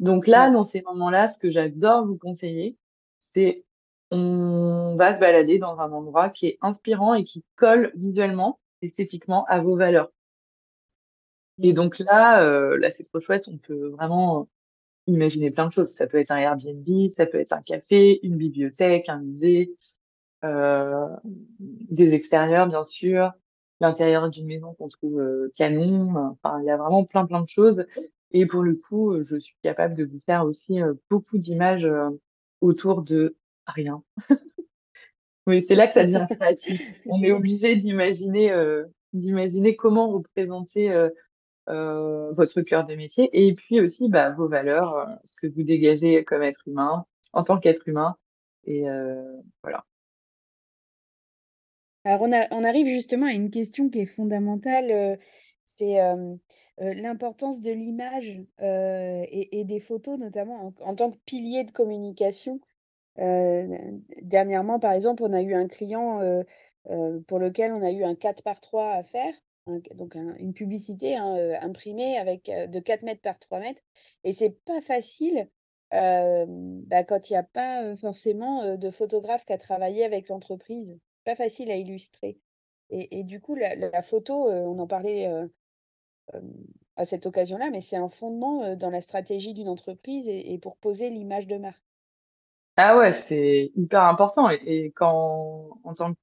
Donc 0.00 0.26
là, 0.26 0.50
dans 0.50 0.62
ces 0.62 0.82
moments-là, 0.82 1.28
ce 1.28 1.38
que 1.38 1.48
j'adore 1.48 2.06
vous 2.06 2.18
conseiller, 2.18 2.76
c'est 3.18 3.64
on 4.10 4.96
va 4.96 5.14
se 5.14 5.18
balader 5.18 5.58
dans 5.58 5.78
un 5.78 5.90
endroit 5.92 6.28
qui 6.28 6.46
est 6.46 6.58
inspirant 6.60 7.14
et 7.14 7.22
qui 7.22 7.44
colle 7.56 7.92
visuellement, 7.96 8.60
esthétiquement 8.82 9.44
à 9.46 9.60
vos 9.60 9.76
valeurs. 9.76 10.10
Et 11.62 11.72
donc 11.72 11.98
là, 11.98 12.44
euh, 12.44 12.76
là 12.78 12.88
c'est 12.88 13.02
trop 13.02 13.20
chouette, 13.20 13.48
on 13.48 13.58
peut 13.58 13.88
vraiment 13.88 14.48
imaginer 15.06 15.50
plein 15.50 15.66
de 15.66 15.72
choses. 15.72 15.90
Ça 15.90 16.06
peut 16.06 16.18
être 16.18 16.30
un 16.30 16.36
Airbnb, 16.36 17.08
ça 17.08 17.26
peut 17.26 17.40
être 17.40 17.52
un 17.52 17.62
café, 17.62 18.20
une 18.24 18.36
bibliothèque, 18.36 19.08
un 19.08 19.20
musée, 19.20 19.74
euh, 20.44 21.08
des 21.58 22.12
extérieurs 22.12 22.66
bien 22.66 22.82
sûr, 22.82 23.32
l'intérieur 23.80 24.28
d'une 24.28 24.46
maison 24.46 24.74
qu'on 24.74 24.88
trouve 24.88 25.18
euh, 25.20 25.50
canon. 25.56 26.14
Enfin, 26.44 26.60
il 26.60 26.66
y 26.66 26.70
a 26.70 26.76
vraiment 26.76 27.04
plein 27.04 27.26
plein 27.26 27.40
de 27.40 27.46
choses. 27.46 27.86
Et 28.32 28.44
pour 28.44 28.62
le 28.62 28.74
coup, 28.74 29.22
je 29.22 29.36
suis 29.36 29.56
capable 29.62 29.96
de 29.96 30.04
vous 30.04 30.18
faire 30.18 30.44
aussi 30.44 30.80
beaucoup 31.10 31.38
d'images 31.38 31.88
autour 32.60 33.02
de 33.02 33.36
rien. 33.66 34.02
oui, 35.46 35.62
c'est 35.62 35.74
là 35.74 35.86
que 35.86 35.92
ça 35.92 36.04
devient 36.04 36.26
créatif. 36.28 36.92
On 37.06 37.22
est 37.22 37.32
obligé 37.32 37.74
d'imaginer, 37.74 38.50
euh, 38.50 38.84
d'imaginer 39.12 39.76
comment 39.76 40.10
représenter 40.10 40.90
euh, 40.90 41.10
euh, 41.68 42.32
votre 42.32 42.62
cœur 42.62 42.86
de 42.86 42.94
métier 42.94 43.28
et 43.32 43.54
puis 43.54 43.80
aussi 43.80 44.08
bah, 44.08 44.30
vos 44.30 44.48
valeurs, 44.48 45.08
ce 45.24 45.34
que 45.36 45.46
vous 45.46 45.62
dégagez 45.62 46.24
comme 46.24 46.42
être 46.42 46.66
humain, 46.66 47.04
en 47.32 47.42
tant 47.42 47.58
qu'être 47.58 47.88
humain. 47.88 48.16
Et 48.64 48.84
voilà. 49.62 49.84
Alors 52.04 52.22
on, 52.22 52.30
on, 52.32 52.64
arrive 52.64 52.86
justement 52.86 53.26
à 53.26 53.32
une 53.32 53.50
question 53.50 53.88
qui 53.88 54.00
est 54.00 54.06
fondamentale, 54.06 55.18
c'est 55.64 55.98
l'importance 56.78 57.60
de 57.60 57.70
l'image 57.70 58.42
et, 58.60 59.64
des 59.64 59.80
photos, 59.80 60.18
notamment 60.18 60.72
en, 60.80 60.94
tant 60.94 61.12
que 61.12 61.18
pilier 61.26 61.64
de 61.64 61.70
communication. 61.70 62.60
Euh, 63.18 63.78
dernièrement, 64.22 64.78
par 64.78 64.92
exemple, 64.92 65.22
on 65.22 65.32
a 65.32 65.42
eu 65.42 65.54
un 65.54 65.68
client 65.68 66.20
euh, 66.20 66.42
euh, 66.90 67.20
pour 67.26 67.38
lequel 67.38 67.72
on 67.72 67.82
a 67.82 67.90
eu 67.90 68.04
un 68.04 68.14
4 68.14 68.42
par 68.42 68.60
3 68.60 68.92
à 68.92 69.02
faire, 69.02 69.34
donc 69.94 70.14
une 70.14 70.52
publicité 70.54 71.16
hein, 71.16 71.58
imprimée 71.60 72.18
avec 72.18 72.46
de 72.46 72.80
4 72.80 73.02
mètres 73.02 73.22
par 73.22 73.38
3 73.38 73.60
mètres. 73.60 73.82
Et 74.24 74.32
c'est 74.32 74.62
pas 74.64 74.80
facile 74.80 75.48
bah, 75.90 77.04
quand 77.04 77.30
il 77.30 77.32
n'y 77.32 77.38
a 77.38 77.42
pas 77.42 77.96
forcément 77.96 78.76
de 78.76 78.90
photographe 78.90 79.44
qui 79.44 79.52
a 79.52 79.58
travaillé 79.58 80.04
avec 80.04 80.28
l'entreprise. 80.28 80.96
Pas 81.24 81.34
facile 81.34 81.70
à 81.70 81.76
illustrer. 81.76 82.38
Et, 82.90 83.24
du 83.24 83.40
coup, 83.40 83.56
la, 83.56 84.02
photo, 84.02 84.48
on 84.48 84.78
en 84.78 84.86
parlait 84.86 85.28
à 86.94 87.04
cette 87.04 87.26
occasion-là, 87.26 87.70
mais 87.70 87.80
c'est 87.80 87.96
un 87.96 88.08
fondement 88.08 88.76
dans 88.76 88.90
la 88.90 89.00
stratégie 89.00 89.52
d'une 89.52 89.68
entreprise 89.68 90.28
et 90.28 90.58
pour 90.58 90.76
poser 90.76 91.10
l'image 91.10 91.48
de 91.48 91.56
marque. 91.56 91.85
Ah 92.78 92.98
ouais, 92.98 93.10
c'est 93.10 93.72
hyper 93.74 94.04
important. 94.04 94.50
Et, 94.50 94.92
quand, 94.94 95.78
en 95.84 95.92
tant 95.94 96.14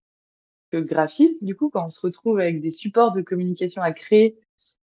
que 0.72 0.78
graphiste, 0.78 1.44
du 1.44 1.56
coup, 1.56 1.70
quand 1.70 1.86
on 1.86 1.88
se 1.88 2.00
retrouve 2.02 2.40
avec 2.40 2.62
des 2.62 2.70
supports 2.70 3.14
de 3.14 3.22
communication 3.22 3.82
à 3.82 3.92
créer 3.92 4.40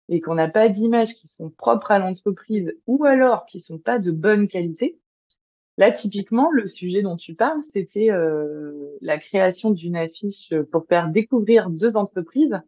et 0.10 0.20
qu'on 0.22 0.36
n'a 0.36 0.48
pas 0.50 0.70
d'images 0.70 1.14
qui 1.16 1.28
sont 1.28 1.50
propres 1.50 1.92
à 1.92 2.00
l'entreprise 2.00 2.74
ou 2.88 3.06
alors 3.06 3.44
qui 3.46 3.60
sont 3.60 3.80
pas 3.80 4.00
de 4.00 4.12
bonne 4.12 4.48
qualité, 4.48 5.00
là, 5.78 5.92
typiquement, 5.92 6.52
le 6.52 6.66
sujet 6.68 7.02
dont 7.02 7.16
tu 7.16 7.34
parles, 7.34 7.60
c'était 7.60 8.12
euh, 8.12 8.98
la 9.02 9.18
création 9.18 9.72
d'une 9.72 9.98
affiche 9.98 10.54
pour 10.72 10.86
faire 10.88 11.10
découvrir 11.10 11.70
deux 11.72 11.98
entreprises 11.98 12.62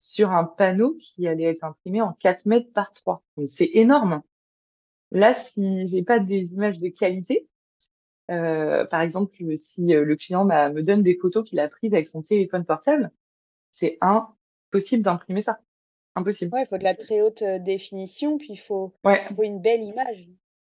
sur 0.00 0.32
un 0.32 0.44
panneau 0.44 0.96
qui 0.96 1.28
allait 1.28 1.44
être 1.44 1.64
imprimé 1.64 2.02
en 2.02 2.12
4 2.12 2.46
mètres 2.46 2.72
par 2.72 2.90
3. 2.90 3.22
Donc, 3.36 3.48
c'est 3.48 3.70
énorme. 3.74 4.22
Là, 5.12 5.32
si 5.34 5.86
j'ai 5.86 6.02
pas 6.02 6.18
des 6.18 6.52
images 6.52 6.78
de 6.78 6.88
qualité, 6.88 7.48
euh, 8.30 8.84
par 8.86 9.00
exemple, 9.00 9.34
si 9.56 9.94
euh, 9.94 10.04
le 10.04 10.16
client 10.16 10.44
me 10.44 10.80
donne 10.82 11.00
des 11.00 11.16
photos 11.16 11.46
qu'il 11.46 11.60
a 11.60 11.68
prises 11.68 11.92
avec 11.92 12.06
son 12.06 12.22
téléphone 12.22 12.64
portable, 12.64 13.10
c'est 13.70 13.98
impossible 14.00 15.02
d'imprimer 15.02 15.40
ça. 15.40 15.58
Impossible. 16.14 16.54
Ouais, 16.54 16.62
il 16.62 16.66
faut 16.66 16.78
de 16.78 16.84
la 16.84 16.94
très 16.94 17.20
haute 17.20 17.42
euh, 17.42 17.58
définition, 17.58 18.38
puis 18.38 18.52
il 18.52 18.60
faut, 18.60 18.94
faut 19.02 19.42
une 19.42 19.60
belle 19.60 19.82
image. 19.82 20.28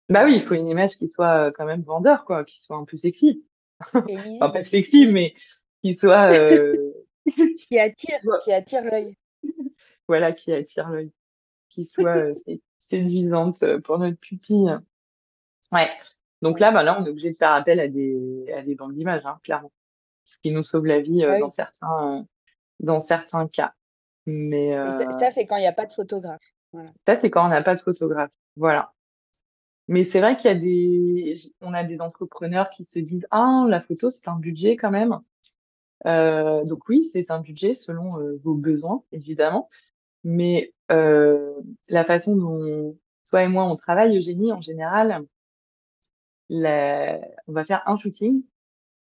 Bah 0.08 0.24
oui, 0.24 0.34
il 0.36 0.42
faut 0.42 0.54
une 0.54 0.68
image 0.68 0.96
qui 0.96 1.06
soit 1.06 1.52
quand 1.52 1.64
même 1.64 1.82
vendeur, 1.82 2.24
quoi, 2.24 2.44
qui 2.44 2.60
soit 2.60 2.76
un 2.76 2.84
peu 2.84 2.96
sexy. 2.96 3.44
enfin, 3.94 4.48
pas 4.50 4.62
sexy, 4.62 5.06
mais 5.06 5.34
qui 5.82 5.94
soit. 5.94 6.32
qui 7.56 7.78
attire, 7.78 8.18
qui 8.42 8.52
attire 8.52 8.82
l'œil. 8.82 9.16
voilà, 10.08 10.32
qui 10.32 10.52
attire 10.52 10.88
l'œil. 10.88 11.12
Qui 11.68 11.84
soit 11.84 12.32
séduisante 12.78 13.64
pour 13.84 13.98
notre 13.98 14.18
pupille. 14.18 14.74
Ouais. 15.70 15.88
Donc 16.42 16.60
là, 16.60 16.70
bah, 16.70 16.82
là, 16.82 16.98
on 17.00 17.04
est 17.04 17.10
obligé 17.10 17.30
de 17.30 17.36
faire 17.36 17.52
appel 17.52 17.80
à 17.80 17.88
des, 17.88 18.52
à 18.56 18.62
des 18.62 18.74
banques 18.74 18.94
d'images, 18.94 19.26
hein, 19.26 19.38
clairement. 19.42 19.72
Ce 20.24 20.36
qui 20.42 20.50
nous 20.50 20.62
sauve 20.62 20.86
la 20.86 21.00
vie 21.00 21.24
euh, 21.24 21.38
dans, 21.40 21.50
certains, 21.50 22.18
euh, 22.18 22.22
dans 22.80 22.98
certains 22.98 23.48
cas. 23.48 23.72
Mais, 24.26 24.72
ça, 24.72 25.00
euh, 25.00 25.30
c'est 25.32 25.46
quand 25.46 25.56
il 25.56 25.62
n'y 25.62 25.66
a 25.66 25.72
pas 25.72 25.86
de 25.86 25.92
photographe. 25.92 26.42
Ça, 27.06 27.18
c'est 27.18 27.30
quand 27.30 27.46
on 27.46 27.48
n'a 27.48 27.62
pas 27.62 27.74
de 27.74 27.80
photographe. 27.80 28.30
Voilà. 28.56 28.92
Mais 29.88 30.04
c'est 30.04 30.20
vrai 30.20 30.34
qu'il 30.34 30.46
y 30.46 30.54
a 30.54 30.54
des, 30.54 31.32
on 31.62 31.72
a 31.72 31.82
des 31.82 32.02
entrepreneurs 32.02 32.68
qui 32.68 32.84
se 32.84 32.98
disent, 32.98 33.26
ah, 33.30 33.64
la 33.68 33.80
photo, 33.80 34.10
c'est 34.10 34.28
un 34.28 34.36
budget 34.36 34.76
quand 34.76 34.90
même. 34.90 35.18
Euh, 36.06 36.62
donc 36.64 36.88
oui, 36.88 37.02
c'est 37.02 37.30
un 37.30 37.40
budget 37.40 37.72
selon 37.72 38.18
vos 38.44 38.54
besoins, 38.54 39.02
évidemment. 39.12 39.68
Mais 40.24 40.74
euh, 40.90 41.54
la 41.88 42.04
façon 42.04 42.36
dont 42.36 42.96
toi 43.30 43.42
et 43.42 43.48
moi 43.48 43.64
on 43.64 43.74
travaille, 43.74 44.16
Eugénie, 44.16 44.52
en 44.52 44.60
général, 44.60 45.24
on 46.50 47.52
va 47.52 47.64
faire 47.64 47.82
un 47.86 47.96
shooting, 47.96 48.42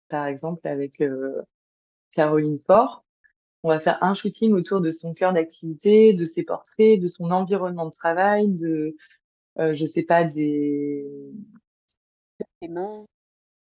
par 0.09 0.27
exemple 0.27 0.67
avec 0.67 1.01
euh, 1.01 1.43
Caroline 2.15 2.59
Fort. 2.59 3.05
On 3.63 3.69
va 3.69 3.79
faire 3.79 3.99
un 4.03 4.13
shooting 4.13 4.53
autour 4.53 4.81
de 4.81 4.91
son 4.91 5.13
cœur 5.13 5.33
d'activité, 5.33 6.13
de 6.13 6.25
ses 6.25 6.45
portraits, 6.45 7.01
de 7.01 7.07
son 7.07 7.31
environnement 7.31 7.87
de 7.87 7.91
travail, 7.91 8.49
de, 8.53 8.97
euh, 9.59 9.73
je 9.73 9.85
sais 9.85 10.05
pas, 10.05 10.25
des... 10.25 11.05
Des 12.63 12.69
mains. 12.69 13.05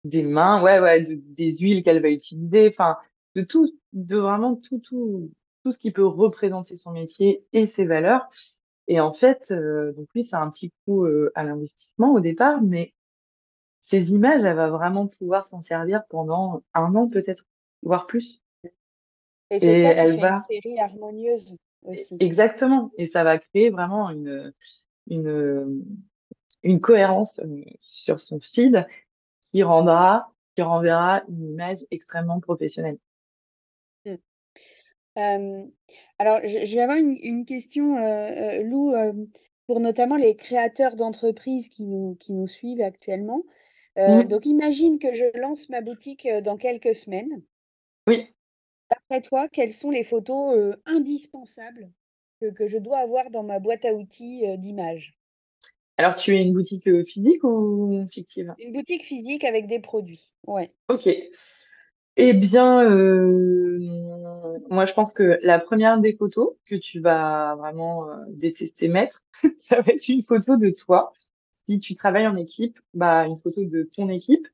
Des 0.05 0.23
mains, 0.23 0.61
ouais, 0.63 0.79
ouais, 0.79 1.01
des 1.01 1.57
huiles 1.57 1.83
qu'elle 1.83 2.01
va 2.01 2.09
utiliser, 2.09 2.67
enfin, 2.69 2.97
de 3.35 3.41
tout, 3.41 3.69
de 3.91 4.15
vraiment 4.15 4.55
tout, 4.55 4.79
tout, 4.79 5.31
tout 5.63 5.71
ce 5.71 5.77
qui 5.77 5.91
peut 5.91 6.05
représenter 6.05 6.75
son 6.75 6.91
métier 6.91 7.43
et 7.51 7.65
ses 7.65 7.85
valeurs. 7.85 8.27
Et 8.87 8.99
en 8.99 9.11
fait, 9.11 9.51
euh, 9.51 9.91
donc 9.93 10.07
oui, 10.15 10.23
c'est 10.23 10.35
un 10.35 10.49
petit 10.49 10.71
coup 10.85 11.05
euh, 11.05 11.31
à 11.35 11.43
l'investissement 11.43 12.13
au 12.13 12.19
départ, 12.21 12.61
mais 12.61 12.93
ces 13.89 14.11
images, 14.11 14.43
elle 14.43 14.55
va 14.55 14.69
vraiment 14.69 15.07
pouvoir 15.07 15.43
s'en 15.43 15.61
servir 15.61 16.03
pendant 16.09 16.61
un 16.75 16.93
an 16.93 17.07
peut-être, 17.07 17.47
voire 17.81 18.05
plus. 18.05 18.43
Et 19.49 19.59
c'est 19.59 19.83
ça 19.83 19.93
elle 19.93 20.19
va... 20.19 20.33
une 20.33 20.39
série 20.61 20.79
harmonieuse. 20.79 21.57
aussi. 21.81 22.15
Exactement. 22.19 22.91
Et 22.99 23.07
ça 23.07 23.23
va 23.23 23.39
créer 23.39 23.71
vraiment 23.71 24.11
une, 24.11 24.53
une, 25.07 25.83
une 26.61 26.79
cohérence 26.79 27.41
sur 27.79 28.19
son 28.19 28.39
feed 28.39 28.85
qui 29.41 29.63
rendra, 29.63 30.31
qui 30.55 30.61
renverra 30.61 31.23
une 31.27 31.49
image 31.49 31.79
extrêmement 31.89 32.39
professionnelle. 32.39 32.99
Mmh. 34.05 35.65
alors, 36.19 36.41
je, 36.43 36.75
vais 36.75 36.81
avoir 36.81 36.97
une, 36.97 37.43
question, 37.43 37.95
Lou, 38.61 38.93
pour 39.65 39.79
notamment 39.79 40.15
les 40.15 40.35
créateurs 40.35 40.95
d'entreprises 40.95 41.69
qui 41.69 41.85
nous, 41.85 42.15
qui 42.19 42.33
nous 42.33 42.47
suivent 42.47 42.83
actuellement. 42.83 43.43
Mmh. 43.99 44.23
Donc, 44.25 44.45
imagine 44.45 44.99
que 44.99 45.13
je 45.13 45.25
lance 45.37 45.69
ma 45.69 45.81
boutique 45.81 46.27
dans 46.43 46.57
quelques 46.57 46.95
semaines. 46.95 47.41
Oui. 48.07 48.27
D'après 48.89 49.21
toi, 49.21 49.47
quelles 49.49 49.73
sont 49.73 49.91
les 49.91 50.03
photos 50.03 50.75
indispensables 50.85 51.91
que, 52.55 52.67
je 52.67 52.77
dois 52.77 52.99
avoir 52.99 53.29
dans 53.29 53.43
ma 53.43 53.59
boîte 53.59 53.85
à 53.85 53.93
outils 53.93 54.43
d'images? 54.57 55.13
Alors, 55.97 56.13
tu 56.13 56.35
es 56.35 56.41
une 56.41 56.53
boutique 56.53 56.89
physique 57.03 57.43
ou 57.43 58.05
fictive? 58.09 58.53
Une 58.57 58.73
boutique 58.73 59.03
physique 59.03 59.43
avec 59.43 59.67
des 59.67 59.79
produits, 59.79 60.33
ouais. 60.47 60.71
Ok. 60.87 61.07
Eh 62.15 62.33
bien, 62.33 62.89
moi, 64.69 64.85
je 64.85 64.93
pense 64.93 65.13
que 65.13 65.39
la 65.41 65.59
première 65.59 65.99
des 65.99 66.15
photos 66.15 66.55
que 66.65 66.75
tu 66.75 66.99
vas 66.99 67.55
vraiment 67.55 68.07
détester 68.29 68.87
mettre, 68.87 69.23
ça 69.57 69.81
va 69.81 69.93
être 69.93 70.07
une 70.07 70.23
photo 70.23 70.57
de 70.57 70.69
toi. 70.69 71.13
Si 71.69 71.77
tu 71.77 71.95
travailles 71.95 72.27
en 72.27 72.35
équipe, 72.35 72.79
bah, 72.93 73.27
une 73.27 73.37
photo 73.37 73.63
de 73.63 73.83
ton 73.83 74.09
équipe. 74.09 74.47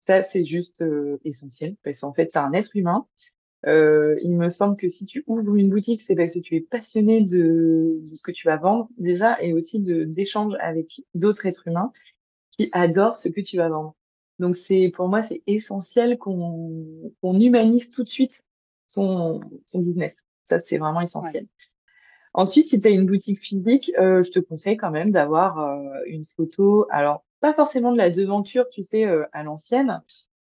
Ça, 0.00 0.20
c'est 0.20 0.44
juste 0.44 0.84
essentiel 1.24 1.76
parce 1.84 2.00
qu'en 2.00 2.12
fait, 2.12 2.28
tu 2.28 2.38
un 2.38 2.52
être 2.52 2.74
humain 2.74 3.06
euh, 3.66 4.18
il 4.22 4.36
me 4.36 4.48
semble 4.48 4.76
que 4.76 4.88
si 4.88 5.04
tu 5.04 5.22
ouvres 5.26 5.54
une 5.56 5.70
boutique, 5.70 6.00
c'est 6.00 6.16
parce 6.16 6.32
que 6.32 6.40
tu 6.40 6.56
es 6.56 6.60
passionné 6.60 7.22
de, 7.22 8.02
ce 8.12 8.20
que 8.20 8.32
tu 8.32 8.48
vas 8.48 8.56
vendre 8.56 8.88
déjà 8.98 9.40
et 9.40 9.52
aussi 9.52 9.78
d'échanges 9.78 10.54
avec 10.60 11.02
d'autres 11.14 11.46
êtres 11.46 11.68
humains 11.68 11.92
qui 12.50 12.68
adorent 12.72 13.14
ce 13.14 13.28
que 13.28 13.40
tu 13.40 13.56
vas 13.56 13.68
vendre. 13.68 13.94
Donc 14.38 14.56
c'est 14.56 14.90
pour 14.92 15.08
moi 15.08 15.20
c'est 15.20 15.42
essentiel 15.46 16.18
qu'on 16.18 17.12
qu'on 17.20 17.38
humanise 17.38 17.90
tout 17.90 18.02
de 18.02 18.08
suite 18.08 18.44
ton 18.94 19.40
business. 19.72 20.16
Ça 20.42 20.58
c'est 20.58 20.78
vraiment 20.78 21.00
essentiel. 21.00 21.46
Ensuite, 22.34 22.66
si 22.66 22.78
tu 22.78 22.86
as 22.86 22.90
une 22.90 23.06
boutique 23.06 23.40
physique, 23.40 23.92
euh, 23.98 24.20
je 24.22 24.30
te 24.30 24.38
conseille 24.38 24.76
quand 24.76 24.90
même 24.90 25.10
d'avoir 25.10 25.58
euh, 25.58 26.00
une 26.06 26.24
photo. 26.24 26.86
Alors 26.90 27.24
pas 27.40 27.52
forcément 27.52 27.92
de 27.92 27.98
la 27.98 28.08
devanture, 28.08 28.68
tu 28.70 28.82
sais, 28.82 29.04
euh, 29.04 29.24
à 29.32 29.42
l'ancienne, 29.42 30.02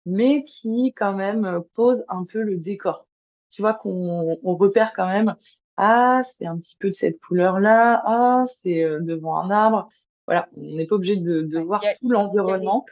mais 0.06 0.44
qui 0.44 0.92
quand 0.92 1.14
même 1.14 1.44
euh, 1.44 1.60
pose 1.74 2.04
un 2.08 2.24
peu 2.24 2.42
le 2.42 2.56
décor. 2.56 3.06
Tu 3.50 3.62
vois 3.62 3.74
qu'on 3.74 4.38
on 4.42 4.54
repère 4.56 4.92
quand 4.94 5.08
même, 5.08 5.34
ah, 5.76 6.20
c'est 6.22 6.46
un 6.46 6.56
petit 6.58 6.76
peu 6.78 6.88
de 6.88 6.94
cette 6.94 7.20
couleur-là, 7.20 8.02
ah, 8.06 8.42
c'est 8.46 8.84
euh, 8.84 9.00
devant 9.00 9.36
un 9.36 9.50
arbre. 9.50 9.88
Voilà, 10.26 10.48
on 10.56 10.76
n'est 10.76 10.86
pas 10.86 10.94
obligé 10.94 11.16
de, 11.16 11.42
de 11.42 11.58
voir 11.58 11.80
tout 11.80 12.08
l'environnement. 12.08 12.84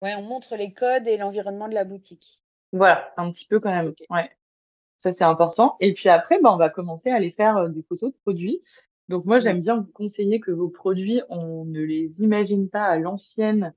Ouais, 0.00 0.14
on 0.16 0.22
montre 0.22 0.54
les 0.54 0.72
codes 0.72 1.08
et 1.08 1.16
l'environnement 1.16 1.68
de 1.68 1.74
la 1.74 1.84
boutique. 1.84 2.40
Voilà, 2.72 3.12
un 3.16 3.30
petit 3.30 3.46
peu 3.46 3.58
quand 3.58 3.70
même. 3.70 3.92
Ouais, 4.10 4.30
ça 4.98 5.12
c'est 5.12 5.24
important. 5.24 5.76
Et 5.80 5.92
puis 5.92 6.08
après, 6.08 6.38
bah, 6.42 6.52
on 6.52 6.58
va 6.58 6.68
commencer 6.68 7.10
à 7.10 7.14
aller 7.16 7.30
faire 7.30 7.68
des 7.68 7.82
photos 7.82 8.12
de 8.12 8.16
produits. 8.22 8.60
Donc 9.08 9.24
moi, 9.24 9.38
j'aime 9.38 9.60
bien 9.60 9.76
vous 9.76 9.90
conseiller 9.92 10.38
que 10.38 10.50
vos 10.50 10.68
produits, 10.68 11.22
on 11.30 11.64
ne 11.64 11.80
les 11.80 12.20
imagine 12.20 12.68
pas 12.68 12.84
à 12.84 12.98
l'ancienne 12.98 13.74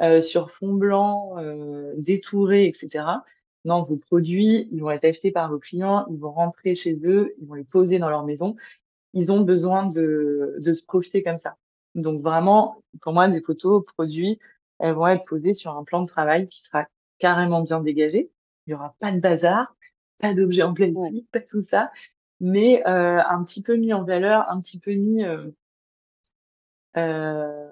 euh, 0.00 0.20
sur 0.20 0.50
fond 0.50 0.74
blanc, 0.74 1.36
euh, 1.38 1.94
détouré, 1.96 2.66
etc. 2.66 3.06
Non, 3.64 3.82
vos 3.82 3.96
produits, 3.96 4.68
ils 4.72 4.80
vont 4.80 4.90
être 4.90 5.04
achetés 5.04 5.30
par 5.30 5.50
vos 5.50 5.58
clients, 5.58 6.06
ils 6.10 6.18
vont 6.18 6.32
rentrer 6.32 6.74
chez 6.74 7.06
eux, 7.06 7.34
ils 7.40 7.46
vont 7.46 7.54
les 7.54 7.64
poser 7.64 7.98
dans 7.98 8.10
leur 8.10 8.24
maison. 8.24 8.56
Ils 9.14 9.32
ont 9.32 9.40
besoin 9.40 9.86
de, 9.86 10.56
de 10.60 10.72
se 10.72 10.82
profiter 10.82 11.22
comme 11.22 11.36
ça. 11.36 11.56
Donc 11.94 12.20
vraiment, 12.20 12.82
pour 13.00 13.12
moi, 13.12 13.28
des 13.28 13.40
photos 13.40 13.84
produits, 13.96 14.38
elles 14.80 14.94
vont 14.94 15.06
être 15.06 15.24
posées 15.24 15.54
sur 15.54 15.76
un 15.76 15.84
plan 15.84 16.02
de 16.02 16.08
travail 16.08 16.46
qui 16.46 16.60
sera 16.60 16.86
carrément 17.18 17.62
bien 17.62 17.80
dégagé. 17.80 18.30
Il 18.66 18.70
n'y 18.70 18.74
aura 18.74 18.94
pas 18.98 19.12
de 19.12 19.20
bazar, 19.20 19.74
pas 20.20 20.32
d'objets 20.32 20.62
en 20.62 20.72
plastique, 20.72 21.28
pas 21.30 21.40
tout 21.40 21.60
ça, 21.60 21.90
mais 22.40 22.86
euh, 22.86 23.20
un 23.22 23.42
petit 23.42 23.62
peu 23.62 23.76
mis 23.76 23.92
en 23.92 24.04
valeur, 24.04 24.48
un 24.50 24.60
petit 24.60 24.78
peu 24.78 24.92
mis 24.92 25.24
euh, 25.24 25.50
euh, 26.96 27.70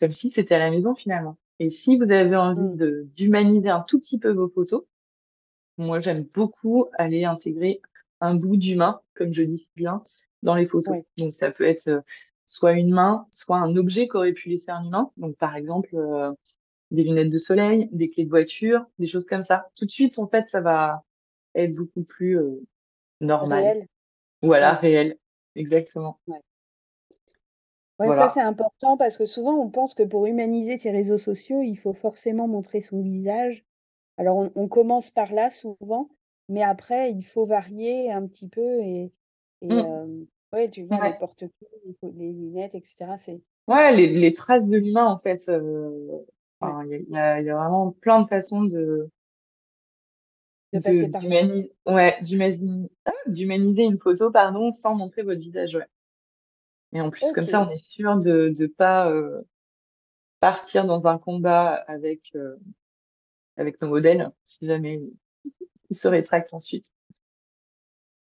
comme 0.00 0.10
si 0.10 0.30
c'était 0.30 0.54
à 0.54 0.58
la 0.58 0.70
maison 0.70 0.94
finalement. 0.94 1.38
Et 1.58 1.68
si 1.68 1.96
vous 1.96 2.10
avez 2.10 2.36
envie 2.36 2.60
mmh. 2.60 3.04
d'humaniser 3.14 3.68
un 3.68 3.82
tout 3.82 3.98
petit 3.98 4.18
peu 4.18 4.32
vos 4.32 4.48
photos, 4.48 4.84
moi 5.78 5.98
j'aime 5.98 6.24
beaucoup 6.34 6.86
aller 6.98 7.24
intégrer 7.24 7.80
un 8.20 8.34
bout 8.34 8.56
d'humain, 8.56 9.00
comme 9.14 9.32
je 9.32 9.42
dis 9.42 9.68
bien, 9.76 10.02
dans 10.42 10.54
les 10.54 10.66
photos. 10.66 10.96
Donc 11.16 11.32
ça 11.32 11.50
peut 11.50 11.64
être 11.64 12.02
soit 12.46 12.72
une 12.72 12.92
main, 12.92 13.26
soit 13.30 13.58
un 13.58 13.76
objet 13.76 14.08
qu'aurait 14.08 14.32
pu 14.32 14.48
laisser 14.48 14.70
un 14.70 14.84
humain. 14.84 15.10
Donc 15.16 15.36
par 15.36 15.56
exemple 15.56 15.96
des 16.92 17.04
lunettes 17.04 17.32
de 17.32 17.38
soleil, 17.38 17.88
des 17.90 18.10
clés 18.10 18.24
de 18.24 18.30
voiture, 18.30 18.84
des 18.98 19.06
choses 19.06 19.24
comme 19.24 19.40
ça. 19.40 19.68
Tout 19.76 19.86
de 19.86 19.90
suite, 19.90 20.18
en 20.18 20.28
fait, 20.28 20.46
ça 20.46 20.60
va 20.60 21.02
être 21.54 21.74
beaucoup 21.74 22.02
plus 22.02 22.38
euh, 22.38 22.62
normal. 23.20 23.62
Réel. 23.62 23.86
Voilà, 24.42 24.74
réel. 24.74 25.16
Exactement. 25.54 26.18
Ouais, 27.98 28.10
ça 28.10 28.28
c'est 28.28 28.40
important 28.40 28.96
parce 28.96 29.16
que 29.16 29.26
souvent 29.26 29.54
on 29.54 29.70
pense 29.70 29.94
que 29.94 30.02
pour 30.02 30.26
humaniser 30.26 30.76
ces 30.76 30.90
réseaux 30.90 31.18
sociaux, 31.18 31.62
il 31.62 31.76
faut 31.76 31.92
forcément 31.92 32.48
montrer 32.48 32.80
son 32.80 33.00
visage. 33.00 33.64
Alors 34.18 34.50
on, 34.54 34.68
commence 34.68 35.10
par 35.10 35.32
là 35.32 35.50
souvent, 35.50 36.08
mais 36.48 36.62
après 36.62 37.12
il 37.12 37.22
faut 37.22 37.46
varier 37.46 38.10
un 38.10 38.26
petit 38.26 38.48
peu 38.48 38.80
et, 38.80 39.12
et 39.60 39.68
mmh. 39.68 40.26
ouais, 40.52 40.68
tu 40.68 40.82
vois, 40.84 41.08
les 41.08 42.10
les 42.14 42.32
lunettes, 42.32 42.74
etc. 42.74 43.12
C'est 43.18 43.40
Ouais, 43.68 43.94
les, 43.94 44.08
les 44.08 44.32
traces 44.32 44.68
de 44.68 44.76
l'humain, 44.76 45.06
en 45.06 45.18
fait, 45.18 45.44
il 45.48 47.06
y, 47.10 47.16
a, 47.16 47.40
y 47.40 47.50
a 47.50 47.56
vraiment 47.56 47.92
plein 47.92 48.20
de 48.20 48.26
façons 48.26 48.64
de, 48.64 49.08
d'humaniser 50.72 51.72
ouais, 51.86 52.18
ah, 53.04 53.12
d'humaniser 53.26 53.82
une 53.82 53.98
photo, 53.98 54.30
pardon, 54.30 54.70
sans 54.70 54.94
montrer 54.94 55.22
votre 55.22 55.40
visage. 55.40 55.74
Ouais. 55.74 55.86
Et 56.92 57.00
en 57.00 57.10
plus, 57.10 57.30
comme 57.32 57.44
ça, 57.44 57.66
on 57.66 57.70
est 57.70 57.76
sûr 57.76 58.16
de 58.18 58.52
ne 58.58 58.66
pas 58.66 59.10
euh, 59.10 59.42
partir 60.40 60.84
dans 60.84 61.06
un 61.06 61.18
combat 61.18 61.74
avec, 61.88 62.30
euh, 62.34 62.56
avec 63.56 63.80
nos 63.80 63.88
modèles, 63.88 64.30
si 64.44 64.66
jamais 64.66 65.00
ils 65.90 65.96
se 65.96 66.08
rétractent 66.08 66.54
ensuite. 66.54 66.90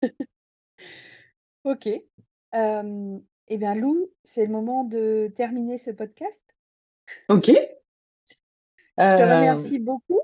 ok. 1.64 1.88
eh 1.88 2.02
bien, 3.58 3.76
Lou, 3.76 4.12
c'est 4.24 4.46
le 4.46 4.52
moment 4.52 4.84
de 4.84 5.32
terminer 5.36 5.78
ce 5.78 5.92
podcast. 5.92 6.44
Ok. 7.28 7.48
Je 7.48 9.18
te 9.18 9.22
remercie 9.22 9.80
beaucoup. 9.80 10.22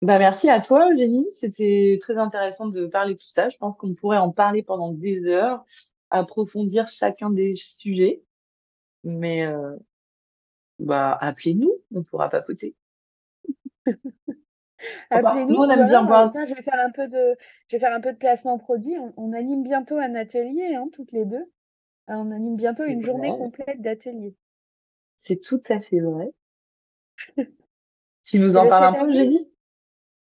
Bah 0.00 0.18
merci 0.18 0.48
à 0.48 0.60
toi, 0.60 0.90
Eugénie. 0.92 1.26
C'était 1.30 1.96
très 2.00 2.16
intéressant 2.16 2.66
de 2.68 2.86
parler 2.86 3.14
de 3.14 3.18
tout 3.18 3.28
ça. 3.28 3.48
Je 3.48 3.56
pense 3.56 3.74
qu'on 3.76 3.94
pourrait 3.94 4.18
en 4.18 4.30
parler 4.30 4.62
pendant 4.62 4.92
des 4.92 5.26
heures 5.26 5.64
approfondir 6.10 6.86
chacun 6.86 7.30
des 7.30 7.54
sujets. 7.54 8.22
Mais 9.04 9.46
euh, 9.46 9.76
bah, 10.78 11.18
appelez-nous, 11.20 11.72
on 11.94 12.02
pourra 12.02 12.28
papoter. 12.28 12.74
Appelez-nous. 15.10 15.54
Nous, 15.54 15.56
on 15.56 15.68
aime 15.68 15.84
bien 15.84 16.04
boire. 16.04 16.32
je 16.46 16.54
vais 16.54 16.62
faire 16.62 16.78
un 16.78 16.90
peu 16.90 17.08
de, 17.08 17.36
je 17.66 17.76
vais 17.76 17.80
faire 17.80 17.92
un 17.92 18.00
peu 18.00 18.12
de 18.12 18.18
placement 18.18 18.58
produit. 18.58 18.96
On, 19.16 19.32
anime 19.32 19.64
bientôt 19.64 19.96
un 19.96 20.14
atelier, 20.14 20.74
hein, 20.76 20.88
toutes 20.92 21.10
les 21.10 21.24
deux. 21.24 21.44
On 22.06 22.30
anime 22.30 22.56
bientôt 22.56 22.84
une 22.84 23.02
journée 23.02 23.30
complète 23.30 23.82
d'atelier. 23.82 24.36
C'est 25.16 25.42
tout 25.42 25.60
à 25.68 25.80
fait 25.80 25.98
vrai. 25.98 26.30
tu 28.22 28.38
nous 28.38 28.56
en 28.56 28.68
parles 28.68 28.96
un 28.96 29.04
peu, 29.04 29.12
dit 29.12 29.48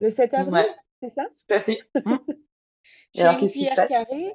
Le 0.01 0.11
7 0.11 0.35
avril, 0.35 0.67
c'est 1.03 1.15
ça? 1.15 1.25
Tout 1.25 1.55
à 1.55 1.61
fait. 1.61 1.79
J'ai 3.15 3.25
une 3.25 3.51
cuillère 3.51 3.87
carrée 3.87 4.35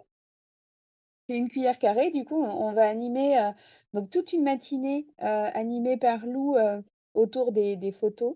une 1.36 1.50
cuillère 1.50 1.80
carrée. 1.80 2.12
Du 2.12 2.26
coup, 2.26 2.42
on, 2.42 2.72
va 2.74 2.88
animer 2.88 3.38
euh, 3.38 3.52
donc 3.94 4.10
toute 4.10 4.34
une 4.34 4.44
matinée 4.44 5.08
euh, 5.22 5.50
animée 5.54 5.98
par 5.98 6.26
Lou 6.26 6.56
euh, 6.56 6.82
autour 7.14 7.52
des, 7.52 7.92
photos 7.92 8.36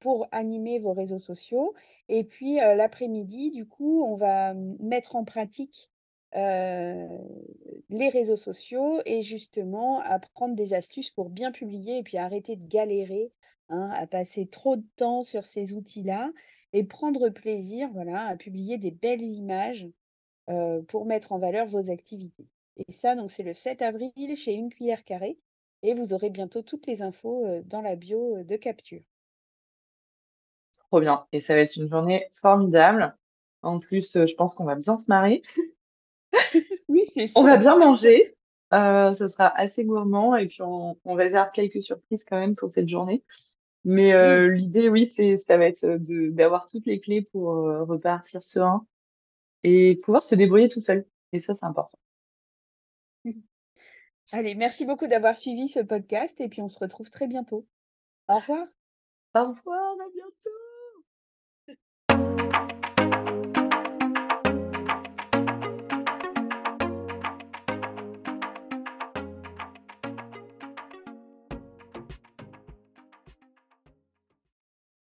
pour 0.00 0.28
animer 0.30 0.78
vos 0.78 0.92
réseaux 0.92 1.18
sociaux. 1.18 1.74
Et 2.08 2.24
puis 2.24 2.56
l'après-midi, 2.56 3.50
du 3.50 3.66
coup, 3.66 4.04
on 4.06 4.14
va 4.14 4.54
mettre 4.54 5.16
en 5.16 5.24
pratique 5.24 5.90
les 6.34 8.08
réseaux 8.12 8.36
sociaux 8.36 9.00
et 9.06 9.22
justement 9.22 10.00
apprendre 10.02 10.54
des 10.54 10.72
astuces 10.72 11.10
pour 11.10 11.30
bien 11.30 11.50
publier 11.50 11.98
et 11.98 12.02
puis 12.04 12.16
arrêter 12.16 12.54
de 12.54 12.68
galérer 12.68 13.32
hein, 13.68 13.90
à 13.94 14.06
passer 14.06 14.46
trop 14.46 14.76
de 14.76 14.84
temps 14.96 15.22
sur 15.22 15.44
ces 15.44 15.74
outils-là 15.74 16.30
et 16.72 16.84
prendre 16.84 17.28
plaisir 17.30 17.88
voilà, 17.92 18.26
à 18.26 18.36
publier 18.36 18.78
des 18.78 18.90
belles 18.90 19.22
images 19.22 19.86
pour 20.88 21.04
mettre 21.04 21.32
en 21.32 21.38
valeur 21.38 21.66
vos 21.66 21.90
activités. 21.90 22.46
Et 22.76 22.90
ça, 22.90 23.14
donc 23.14 23.30
c'est 23.30 23.42
le 23.42 23.52
7 23.52 23.82
avril 23.82 24.34
chez 24.34 24.54
Une 24.54 24.70
Cuillère 24.70 25.04
Carrée. 25.04 25.38
Et 25.82 25.92
vous 25.92 26.14
aurez 26.14 26.30
bientôt 26.30 26.62
toutes 26.62 26.86
les 26.86 27.02
infos 27.02 27.46
dans 27.66 27.82
la 27.82 27.96
bio 27.96 28.42
de 28.42 28.56
capture. 28.56 29.02
Trop 30.90 31.00
bien. 31.00 31.26
Et 31.32 31.38
ça 31.38 31.54
va 31.54 31.60
être 31.60 31.76
une 31.76 31.88
journée 31.88 32.26
formidable. 32.32 33.14
En 33.62 33.78
plus, 33.78 34.12
je 34.14 34.34
pense 34.34 34.54
qu'on 34.54 34.64
va 34.64 34.76
bien 34.76 34.96
se 34.96 35.04
marrer. 35.08 35.42
On 37.34 37.42
va 37.42 37.56
bien 37.56 37.76
manger. 37.76 38.36
Euh, 38.72 39.12
ça 39.12 39.26
sera 39.28 39.48
assez 39.58 39.84
gourmand 39.84 40.36
et 40.36 40.46
puis 40.46 40.60
on, 40.60 40.98
on 41.04 41.14
réserve 41.14 41.48
quelques 41.54 41.80
surprises 41.80 42.22
quand 42.22 42.38
même 42.38 42.54
pour 42.54 42.70
cette 42.70 42.86
journée. 42.86 43.24
Mais 43.90 44.12
euh, 44.12 44.52
l'idée, 44.52 44.90
oui, 44.90 45.06
c'est 45.06 45.36
ça 45.36 45.56
va 45.56 45.64
être 45.64 45.86
de 45.86 46.28
d'avoir 46.28 46.66
toutes 46.66 46.84
les 46.84 46.98
clés 46.98 47.22
pour 47.22 47.52
euh, 47.54 47.84
repartir 47.84 48.42
serein 48.42 48.86
et 49.62 49.98
pouvoir 50.04 50.22
se 50.22 50.34
débrouiller 50.34 50.68
tout 50.68 50.78
seul. 50.78 51.06
Et 51.32 51.40
ça, 51.40 51.54
c'est 51.54 51.64
important. 51.64 51.98
Allez, 54.32 54.54
merci 54.54 54.84
beaucoup 54.84 55.06
d'avoir 55.06 55.38
suivi 55.38 55.68
ce 55.68 55.80
podcast 55.80 56.38
et 56.38 56.50
puis 56.50 56.60
on 56.60 56.68
se 56.68 56.78
retrouve 56.78 57.08
très 57.08 57.28
bientôt. 57.28 57.66
Au 58.28 58.36
revoir. 58.36 58.66
Au 59.34 59.48
revoir, 59.54 59.92
à 59.92 60.10
bientôt. 60.12 60.57